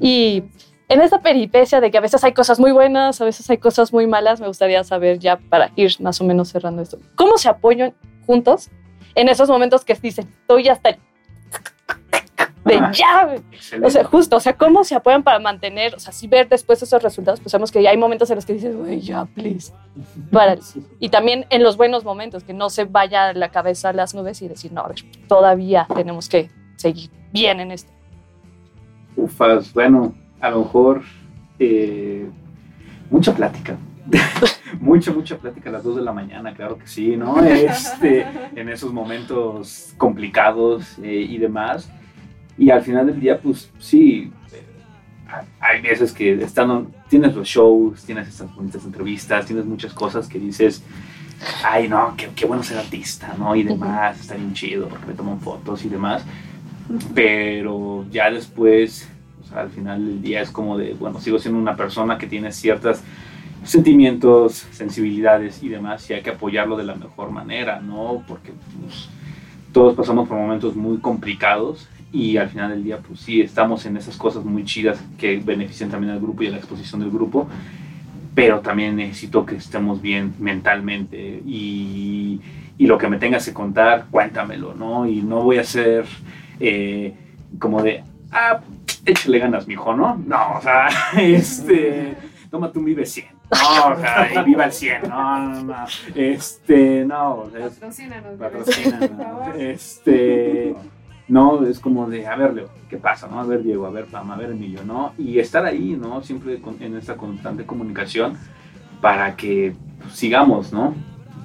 Y 0.00 0.44
en 0.88 1.00
esta 1.00 1.20
peripecia 1.20 1.80
de 1.80 1.90
que 1.90 1.98
a 1.98 2.00
veces 2.00 2.24
hay 2.24 2.32
cosas 2.32 2.58
muy 2.58 2.72
buenas, 2.72 3.20
a 3.20 3.24
veces 3.24 3.48
hay 3.50 3.58
cosas 3.58 3.92
muy 3.92 4.06
malas, 4.06 4.40
me 4.40 4.48
gustaría 4.48 4.82
saber 4.84 5.18
ya 5.18 5.36
para 5.36 5.70
ir 5.76 5.92
más 6.00 6.20
o 6.20 6.24
menos 6.24 6.48
cerrando 6.48 6.82
esto, 6.82 6.98
¿cómo 7.14 7.38
se 7.38 7.48
apoyan 7.48 7.94
juntos 8.26 8.70
en 9.14 9.28
esos 9.28 9.48
momentos 9.48 9.84
que 9.84 9.94
dicen, 9.94 10.28
estoy 10.42 10.68
hasta 10.68 10.90
el 10.90 10.98
de 12.68 12.80
ya. 12.92 13.36
Excelente. 13.52 13.86
O 13.86 13.90
sea, 13.90 14.04
justo, 14.04 14.36
o 14.36 14.40
sea, 14.40 14.56
cómo 14.56 14.84
se 14.84 14.94
apoyan 14.94 15.22
para 15.22 15.38
mantener, 15.38 15.94
o 15.94 15.98
sea, 15.98 16.12
si 16.12 16.26
ver 16.28 16.48
después 16.48 16.82
esos 16.82 17.02
resultados, 17.02 17.40
pues 17.40 17.50
sabemos 17.50 17.72
que 17.72 17.82
ya 17.82 17.90
hay 17.90 17.96
momentos 17.96 18.30
en 18.30 18.36
los 18.36 18.46
que 18.46 18.52
dices, 18.54 18.76
güey, 18.76 19.00
ya, 19.00 19.24
please. 19.24 19.72
Para- 20.30 20.56
y 21.00 21.08
también 21.08 21.46
en 21.50 21.62
los 21.62 21.76
buenos 21.76 22.04
momentos, 22.04 22.44
que 22.44 22.52
no 22.54 22.70
se 22.70 22.84
vaya 22.84 23.32
la 23.32 23.50
cabeza 23.50 23.88
a 23.88 23.92
las 23.92 24.14
nubes 24.14 24.40
y 24.42 24.48
decir, 24.48 24.72
no, 24.72 24.82
a 24.82 24.88
ver, 24.88 24.98
todavía 25.26 25.86
tenemos 25.94 26.28
que 26.28 26.50
seguir 26.76 27.10
bien 27.32 27.60
en 27.60 27.72
esto. 27.72 27.92
Ufas, 29.16 29.72
bueno, 29.72 30.14
a 30.40 30.50
lo 30.50 30.60
mejor 30.60 31.02
eh, 31.58 32.28
mucha 33.10 33.34
plática. 33.34 33.76
mucha, 34.80 35.12
mucha 35.12 35.36
plática 35.36 35.68
a 35.68 35.72
las 35.72 35.84
2 35.84 35.96
de 35.96 36.02
la 36.02 36.12
mañana, 36.12 36.54
claro 36.54 36.78
que 36.78 36.86
sí, 36.86 37.16
¿no? 37.16 37.42
Este, 37.44 38.26
en 38.54 38.68
esos 38.68 38.92
momentos 38.92 39.92
complicados 39.98 40.98
eh, 41.02 41.26
y 41.28 41.38
demás. 41.38 41.90
Y 42.58 42.70
al 42.70 42.82
final 42.82 43.06
del 43.06 43.20
día, 43.20 43.38
pues 43.40 43.70
sí, 43.78 44.32
hay 45.60 45.80
veces 45.80 46.12
que 46.12 46.32
están, 46.42 46.88
tienes 47.08 47.34
los 47.34 47.46
shows, 47.46 48.02
tienes 48.04 48.28
estas 48.28 48.54
bonitas 48.54 48.84
entrevistas, 48.84 49.46
tienes 49.46 49.64
muchas 49.64 49.92
cosas 49.92 50.26
que 50.26 50.38
dices, 50.38 50.82
ay, 51.64 51.88
no, 51.88 52.14
qué, 52.16 52.30
qué 52.34 52.46
bueno 52.46 52.62
ser 52.62 52.78
artista, 52.78 53.34
¿no? 53.38 53.54
Y 53.54 53.62
demás, 53.62 54.20
está 54.20 54.34
bien 54.34 54.52
chido 54.54 54.88
porque 54.88 55.06
me 55.06 55.14
toman 55.14 55.40
fotos 55.40 55.84
y 55.84 55.88
demás. 55.88 56.24
Pero 57.14 58.06
ya 58.10 58.30
después, 58.30 59.08
o 59.42 59.46
sea, 59.46 59.60
al 59.60 59.70
final 59.70 60.04
del 60.04 60.22
día 60.22 60.40
es 60.40 60.50
como 60.50 60.76
de, 60.76 60.94
bueno, 60.94 61.20
sigo 61.20 61.38
siendo 61.38 61.60
una 61.60 61.76
persona 61.76 62.18
que 62.18 62.26
tiene 62.26 62.50
ciertos 62.50 63.00
sentimientos, 63.64 64.66
sensibilidades 64.72 65.62
y 65.62 65.68
demás, 65.68 66.08
y 66.10 66.14
hay 66.14 66.22
que 66.22 66.30
apoyarlo 66.30 66.76
de 66.76 66.84
la 66.84 66.94
mejor 66.94 67.30
manera, 67.30 67.80
¿no? 67.80 68.24
Porque 68.26 68.52
pues, 68.80 69.08
todos 69.72 69.94
pasamos 69.94 70.28
por 70.28 70.38
momentos 70.38 70.74
muy 70.74 70.98
complicados 70.98 71.88
y 72.12 72.36
al 72.36 72.48
final 72.48 72.70
del 72.70 72.84
día, 72.84 72.98
pues 72.98 73.20
sí, 73.20 73.40
estamos 73.40 73.84
en 73.86 73.96
esas 73.96 74.16
cosas 74.16 74.44
muy 74.44 74.64
chidas 74.64 74.98
que 75.18 75.36
benefician 75.38 75.90
también 75.90 76.12
al 76.12 76.20
grupo 76.20 76.42
y 76.42 76.46
a 76.46 76.50
la 76.50 76.56
exposición 76.56 77.00
del 77.00 77.10
grupo, 77.10 77.48
pero 78.34 78.60
también 78.60 78.96
necesito 78.96 79.44
que 79.44 79.56
estemos 79.56 80.00
bien 80.00 80.34
mentalmente 80.38 81.42
y, 81.44 82.40
y 82.78 82.86
lo 82.86 82.96
que 82.96 83.08
me 83.08 83.18
tengas 83.18 83.44
que 83.44 83.52
contar, 83.52 84.06
cuéntamelo, 84.10 84.74
¿no? 84.74 85.06
Y 85.06 85.22
no 85.22 85.42
voy 85.42 85.58
a 85.58 85.64
ser 85.64 86.06
eh, 86.60 87.14
como 87.58 87.82
de, 87.82 88.04
ah, 88.30 88.60
échale 89.04 89.38
ganas, 89.38 89.66
mijo, 89.66 89.94
¿no? 89.94 90.16
No, 90.26 90.58
o 90.58 90.62
sea, 90.62 90.88
este, 91.18 92.16
tómate 92.50 92.78
un 92.78 92.84
vive 92.84 93.04
100. 93.04 93.38
No, 93.50 93.94
o 93.94 93.96
sea, 93.98 94.30
y 94.30 94.44
viva 94.44 94.66
el 94.66 94.72
100. 94.72 95.08
No, 95.08 95.38
no, 95.38 95.62
no. 95.62 95.86
Este, 96.14 97.04
no, 97.06 97.50
Patrocínanos, 97.50 98.38
patrocina, 98.38 98.98
por 98.98 99.10
¿no? 99.10 99.24
favor. 99.24 99.56
Este, 99.60 100.74
no, 101.28 101.66
es 101.66 101.78
como 101.78 102.08
de, 102.08 102.26
a 102.26 102.36
ver, 102.36 102.54
Leo, 102.54 102.68
¿qué 102.88 102.96
pasa? 102.96 103.28
¿no? 103.28 103.40
A 103.40 103.44
ver, 103.44 103.62
Diego, 103.62 103.86
a 103.86 103.90
ver, 103.90 104.06
Pam, 104.06 104.30
a 104.30 104.36
ver, 104.36 104.50
Emilio, 104.50 104.82
¿no? 104.84 105.12
Y 105.18 105.38
estar 105.38 105.64
ahí, 105.64 105.98
¿no? 106.00 106.22
Siempre 106.22 106.60
en 106.80 106.96
esta 106.96 107.16
constante 107.16 107.66
comunicación 107.66 108.36
para 109.00 109.36
que 109.36 109.74
sigamos, 110.12 110.72
¿no? 110.72 110.94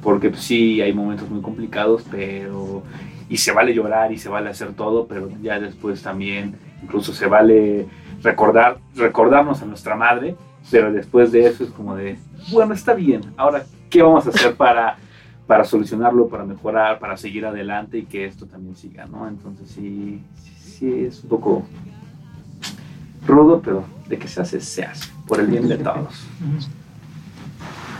Porque 0.01 0.29
pues, 0.29 0.41
sí, 0.41 0.81
hay 0.81 0.93
momentos 0.93 1.29
muy 1.29 1.41
complicados, 1.41 2.05
pero... 2.09 2.83
Y 3.29 3.37
se 3.37 3.51
vale 3.51 3.73
llorar 3.73 4.11
y 4.11 4.17
se 4.17 4.29
vale 4.29 4.49
hacer 4.49 4.73
todo, 4.73 5.07
pero 5.07 5.29
ya 5.41 5.59
después 5.59 6.01
también, 6.03 6.55
incluso 6.83 7.13
se 7.13 7.25
vale 7.25 7.87
recordar, 8.21 8.77
recordarnos 8.95 9.61
a 9.61 9.65
nuestra 9.65 9.95
madre, 9.95 10.35
pero 10.69 10.91
después 10.91 11.31
de 11.31 11.47
eso 11.47 11.63
es 11.63 11.71
como 11.71 11.95
de, 11.95 12.17
bueno, 12.51 12.73
está 12.73 12.93
bien, 12.93 13.21
ahora, 13.37 13.63
¿qué 13.89 14.01
vamos 14.01 14.27
a 14.27 14.29
hacer 14.29 14.55
para 14.55 14.97
para 15.47 15.63
solucionarlo, 15.63 16.27
para 16.27 16.45
mejorar, 16.45 16.99
para 16.99 17.17
seguir 17.17 17.45
adelante 17.45 17.97
y 17.97 18.05
que 18.05 18.25
esto 18.25 18.45
también 18.45 18.75
siga, 18.75 19.05
¿no? 19.05 19.27
Entonces 19.27 19.69
sí, 19.69 20.21
sí, 20.59 21.05
es 21.05 21.23
un 21.23 21.29
poco 21.29 21.63
rudo, 23.25 23.61
pero 23.61 23.83
de 24.07 24.17
que 24.17 24.27
se 24.27 24.41
hace, 24.41 24.61
se 24.61 24.83
hace, 24.83 25.09
por 25.27 25.39
el 25.39 25.47
bien 25.47 25.67
de 25.67 25.77
todos. 25.77 26.25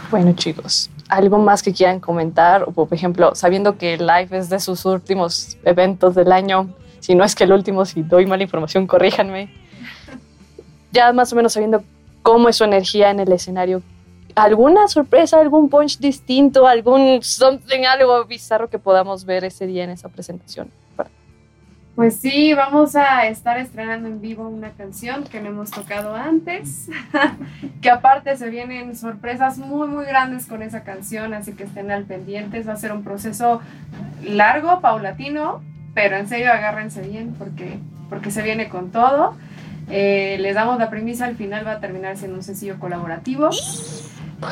Bueno, 0.10 0.34
chicos, 0.34 0.90
¿algo 1.10 1.38
más 1.40 1.64
que 1.64 1.74
quieran 1.74 2.00
comentar? 2.00 2.64
O, 2.64 2.72
por 2.72 2.94
ejemplo, 2.94 3.34
sabiendo 3.36 3.78
que 3.78 3.98
Live 3.98 4.30
es 4.32 4.50
de 4.50 4.60
sus 4.60 4.86
últimos 4.86 5.58
eventos 5.64 6.16
del 6.16 6.32
año, 6.32 6.70
si 7.00 7.16
no 7.16 7.24
es 7.24 7.36
que 7.36 7.44
el 7.44 7.52
último, 7.52 7.84
si 7.86 8.04
doy 8.04 8.26
mala 8.26 8.44
información, 8.44 8.88
corríjanme. 8.88 9.52
Ya 10.92 11.12
más 11.12 11.34
o 11.34 11.36
menos 11.36 11.54
sabiendo 11.54 11.84
cómo 12.22 12.48
es 12.48 12.56
su 12.56 12.64
energía 12.64 13.12
en 13.12 13.20
el 13.20 13.32
escenario, 13.32 13.82
¿alguna 14.36 14.88
sorpresa, 14.88 15.40
algún 15.40 15.70
punch 15.70 16.00
distinto, 16.00 16.68
algún 16.68 17.22
something, 17.22 17.84
algo 17.86 18.26
bizarro 18.26 18.70
que 18.70 18.80
podamos 18.80 19.26
ver 19.26 19.44
ese 19.44 19.66
día 19.68 19.84
en 19.84 19.92
esa 19.92 20.10
presentación? 20.10 20.70
Pues 21.96 22.16
sí, 22.16 22.56
vamos 22.56 22.96
a 22.96 23.28
estar 23.28 23.60
estrenando 23.60 24.08
en 24.08 24.20
vivo 24.20 24.50
una 24.50 24.72
canción 24.72 25.26
que 25.26 25.40
no 25.40 25.50
hemos 25.50 25.70
tocado 25.70 26.16
antes, 26.16 26.90
que 27.84 27.90
aparte 27.92 28.36
se 28.36 28.50
vienen 28.50 28.96
sorpresas 28.96 29.60
muy 29.60 29.88
muy 29.88 30.04
grandes 30.06 30.48
con 30.48 30.64
esa 30.64 30.84
canción, 30.84 31.36
así 31.36 31.54
que 31.54 31.66
estén 31.66 31.92
al 31.92 32.06
pendientes, 32.06 32.68
va 32.68 32.74
a 32.74 32.78
ser 32.78 32.94
un 32.94 33.04
proceso 33.04 33.62
largo, 34.24 34.82
paulatino, 34.82 35.62
pero 35.94 36.18
en 36.18 36.28
serio 36.28 36.52
agárrense 36.52 37.04
bien 37.04 37.36
porque, 37.38 37.78
porque 38.10 38.32
se 38.32 38.42
viene 38.42 38.70
con 38.70 38.90
todo. 38.90 39.36
Eh, 39.92 40.38
les 40.40 40.56
damos 40.56 40.80
la 40.80 40.90
premisa, 40.90 41.26
al 41.26 41.36
final 41.36 41.68
va 41.68 41.74
a 41.74 41.80
terminar 41.80 42.18
siendo 42.18 42.38
un 42.38 42.44
sencillo 42.44 42.80
colaborativo. 42.80 43.52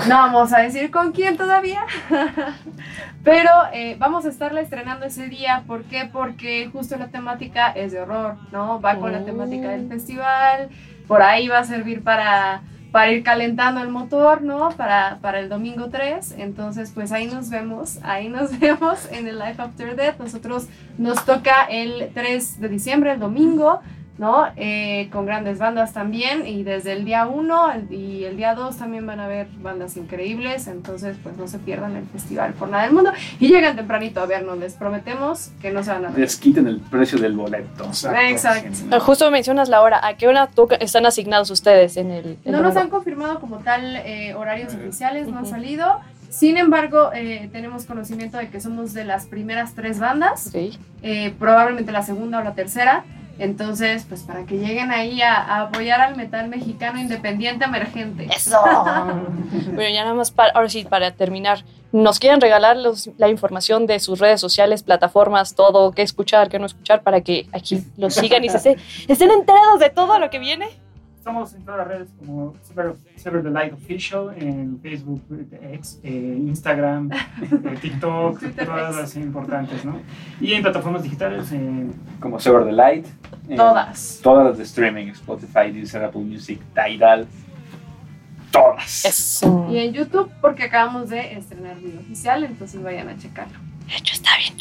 No 0.07 0.15
vamos 0.15 0.53
a 0.53 0.59
decir 0.59 0.91
con 0.91 1.11
quién 1.11 1.37
todavía, 1.37 1.81
pero 3.23 3.49
eh, 3.73 3.95
vamos 3.99 4.25
a 4.25 4.29
estarla 4.29 4.61
estrenando 4.61 5.05
ese 5.05 5.27
día. 5.27 5.63
¿Por 5.67 5.83
qué? 5.83 6.09
Porque 6.11 6.69
justo 6.71 6.97
la 6.97 7.07
temática 7.07 7.69
es 7.71 7.91
de 7.91 8.01
horror, 8.01 8.37
¿no? 8.51 8.81
Va 8.81 8.95
con 8.95 9.11
la 9.11 9.23
temática 9.23 9.69
del 9.69 9.87
festival, 9.87 10.69
por 11.07 11.21
ahí 11.21 11.47
va 11.47 11.59
a 11.59 11.63
servir 11.63 12.03
para, 12.03 12.61
para 12.91 13.11
ir 13.11 13.23
calentando 13.23 13.81
el 13.81 13.89
motor, 13.89 14.41
¿no? 14.41 14.69
Para, 14.71 15.19
para 15.21 15.39
el 15.39 15.49
domingo 15.49 15.89
3. 15.89 16.35
Entonces, 16.37 16.91
pues 16.93 17.11
ahí 17.11 17.27
nos 17.27 17.49
vemos, 17.49 17.99
ahí 18.03 18.29
nos 18.29 18.59
vemos 18.59 19.07
en 19.11 19.27
el 19.27 19.39
Life 19.39 19.61
After 19.61 19.95
Death. 19.95 20.19
Nosotros 20.19 20.67
nos 20.97 21.23
toca 21.25 21.63
el 21.69 22.11
3 22.13 22.61
de 22.61 22.69
diciembre, 22.69 23.11
el 23.11 23.19
domingo. 23.19 23.81
¿No? 24.21 24.45
Eh, 24.55 25.09
con 25.11 25.25
grandes 25.25 25.57
bandas 25.57 25.93
también 25.93 26.45
y 26.45 26.61
desde 26.61 26.93
el 26.93 27.05
día 27.05 27.25
1 27.25 27.87
y 27.89 28.23
el 28.25 28.37
día 28.37 28.53
2 28.53 28.77
también 28.77 29.07
van 29.07 29.19
a 29.19 29.25
haber 29.25 29.47
bandas 29.61 29.97
increíbles, 29.97 30.67
entonces 30.67 31.17
pues 31.23 31.37
no 31.37 31.47
se 31.47 31.57
pierdan 31.57 31.95
el 31.95 32.05
festival 32.05 32.53
por 32.53 32.69
nada 32.69 32.83
del 32.83 32.93
mundo 32.93 33.11
y 33.39 33.47
llegan 33.47 33.75
tempranito 33.75 34.21
a 34.21 34.27
vernos, 34.27 34.59
les 34.59 34.75
prometemos 34.75 35.49
que 35.59 35.71
no 35.71 35.83
se 35.83 35.89
van 35.89 36.05
a 36.05 36.09
ver. 36.09 36.19
Les 36.19 36.37
quiten 36.37 36.67
el 36.67 36.79
precio 36.79 37.17
del 37.17 37.33
boleto. 37.33 37.85
Exacto. 37.85 38.95
Eh, 38.95 38.99
Justo 38.99 39.31
mencionas 39.31 39.69
la 39.69 39.81
hora, 39.81 39.99
¿a 40.05 40.15
qué 40.15 40.27
hora 40.27 40.49
están 40.79 41.07
asignados 41.07 41.49
ustedes 41.49 41.97
en 41.97 42.11
el... 42.11 42.37
en 42.45 42.51
No 42.51 42.59
el 42.59 42.63
nos 42.63 42.77
han 42.77 42.89
confirmado 42.89 43.39
como 43.39 43.57
tal 43.57 43.95
eh, 43.95 44.35
horarios 44.35 44.75
oficiales, 44.75 45.29
no 45.29 45.39
han 45.39 45.47
salido. 45.47 45.99
Sin 46.29 46.57
embargo, 46.57 47.09
eh, 47.13 47.49
tenemos 47.51 47.85
conocimiento 47.85 48.37
de 48.37 48.49
que 48.49 48.61
somos 48.61 48.93
de 48.93 49.03
las 49.03 49.25
primeras 49.25 49.73
tres 49.73 49.99
bandas, 49.99 50.51
eh, 50.53 51.33
probablemente 51.37 51.91
la 51.91 52.03
segunda 52.03 52.39
o 52.39 52.43
la 52.43 52.53
tercera. 52.53 53.03
Entonces, 53.39 54.05
pues 54.07 54.21
para 54.21 54.45
que 54.45 54.57
lleguen 54.57 54.91
ahí 54.91 55.21
a, 55.21 55.33
a 55.35 55.61
apoyar 55.63 55.99
al 56.01 56.15
metal 56.15 56.47
mexicano 56.47 56.99
independiente 56.99 57.65
emergente. 57.65 58.27
Eso. 58.35 58.57
bueno, 59.73 59.89
ya 59.93 60.03
nada 60.03 60.13
más, 60.13 60.31
para, 60.31 60.51
ahora 60.53 60.69
sí, 60.69 60.85
para 60.85 61.11
terminar, 61.11 61.63
¿nos 61.91 62.19
quieren 62.19 62.39
regalar 62.41 62.77
los- 62.77 63.09
la 63.17 63.29
información 63.29 63.87
de 63.87 63.99
sus 63.99 64.19
redes 64.19 64.39
sociales, 64.41 64.83
plataformas, 64.83 65.55
todo, 65.55 65.91
qué 65.91 66.01
escuchar, 66.03 66.49
qué 66.49 66.59
no 66.59 66.65
escuchar, 66.67 67.01
para 67.03 67.21
que 67.21 67.47
aquí 67.51 67.83
los 67.97 68.13
sigan 68.13 68.43
y 68.43 68.49
se 68.49 68.57
esté- 68.57 68.77
estén 69.07 69.31
enterados 69.31 69.79
de 69.79 69.89
todo 69.89 70.19
lo 70.19 70.29
que 70.29 70.37
viene? 70.39 70.67
Estamos 71.21 71.53
en 71.53 71.63
todas 71.63 71.77
las 71.77 71.87
redes 71.87 72.09
como 72.17 72.55
Server, 72.63 72.95
Server 73.15 73.43
the 73.43 73.51
Light 73.51 73.73
Official, 73.73 74.33
en 74.37 74.79
Facebook, 74.81 75.21
X, 75.71 75.99
eh, 76.01 76.09
Instagram, 76.09 77.11
eh, 77.43 77.77
TikTok, 77.79 78.41
todas 78.55 78.95
las 78.95 79.15
importantes, 79.17 79.85
¿no? 79.85 80.01
Y 80.39 80.53
en 80.53 80.63
plataformas 80.63 81.03
digitales, 81.03 81.51
en 81.51 81.93
Como 82.19 82.39
Sever 82.39 82.65
the 82.65 82.71
Light. 82.71 83.05
eh, 83.47 83.55
Todas. 83.55 84.19
Todas 84.23 84.47
las 84.47 84.57
de 84.57 84.63
streaming, 84.63 85.09
Spotify, 85.09 85.71
Deezer, 85.71 86.05
Apple 86.05 86.21
Music, 86.21 86.59
Tidal. 86.73 87.27
Todas. 88.51 89.05
Eso. 89.05 89.67
Y 89.69 89.77
en 89.77 89.93
YouTube, 89.93 90.31
porque 90.41 90.63
acabamos 90.63 91.11
de 91.11 91.33
estrenar 91.33 91.77
video 91.77 91.99
oficial, 91.99 92.43
entonces 92.43 92.81
vayan 92.81 93.09
a 93.09 93.17
checarlo. 93.19 93.59
De 93.85 93.95
hecho, 93.95 94.15
está 94.15 94.31
bien. 94.39 94.55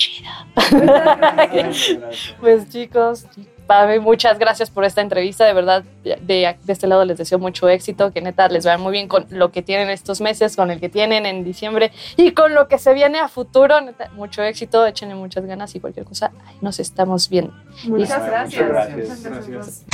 Gracias. 1.54 2.34
Pues 2.38 2.68
chicos, 2.68 3.26
Pame, 3.70 4.00
muchas 4.00 4.36
gracias 4.36 4.68
por 4.68 4.84
esta 4.84 5.00
entrevista. 5.00 5.44
De 5.44 5.52
verdad, 5.52 5.84
de, 6.02 6.56
este 6.66 6.88
lado 6.88 7.04
les 7.04 7.16
deseo 7.18 7.38
mucho 7.38 7.68
éxito, 7.68 8.12
que 8.12 8.20
neta 8.20 8.48
les 8.48 8.64
vaya 8.64 8.78
muy 8.78 8.90
bien 8.90 9.06
con 9.06 9.26
lo 9.30 9.52
que 9.52 9.62
tienen 9.62 9.90
estos 9.90 10.20
meses, 10.20 10.56
con 10.56 10.72
el 10.72 10.80
que 10.80 10.88
tienen 10.88 11.24
en 11.24 11.44
diciembre 11.44 11.92
y 12.16 12.32
con 12.32 12.52
lo 12.52 12.66
que 12.66 12.78
se 12.78 12.92
viene 12.94 13.20
a 13.20 13.28
futuro. 13.28 13.80
Neta, 13.80 14.10
mucho 14.14 14.42
éxito, 14.42 14.84
échenle 14.84 15.14
muchas 15.14 15.46
ganas 15.46 15.72
y 15.76 15.78
cualquier 15.78 16.04
cosa, 16.04 16.32
nos 16.60 16.80
estamos 16.80 17.28
viendo. 17.28 17.54
Muchas, 17.84 18.26
gracias. 18.26 18.68
muchas 18.68 19.22
gracias. 19.22 19.84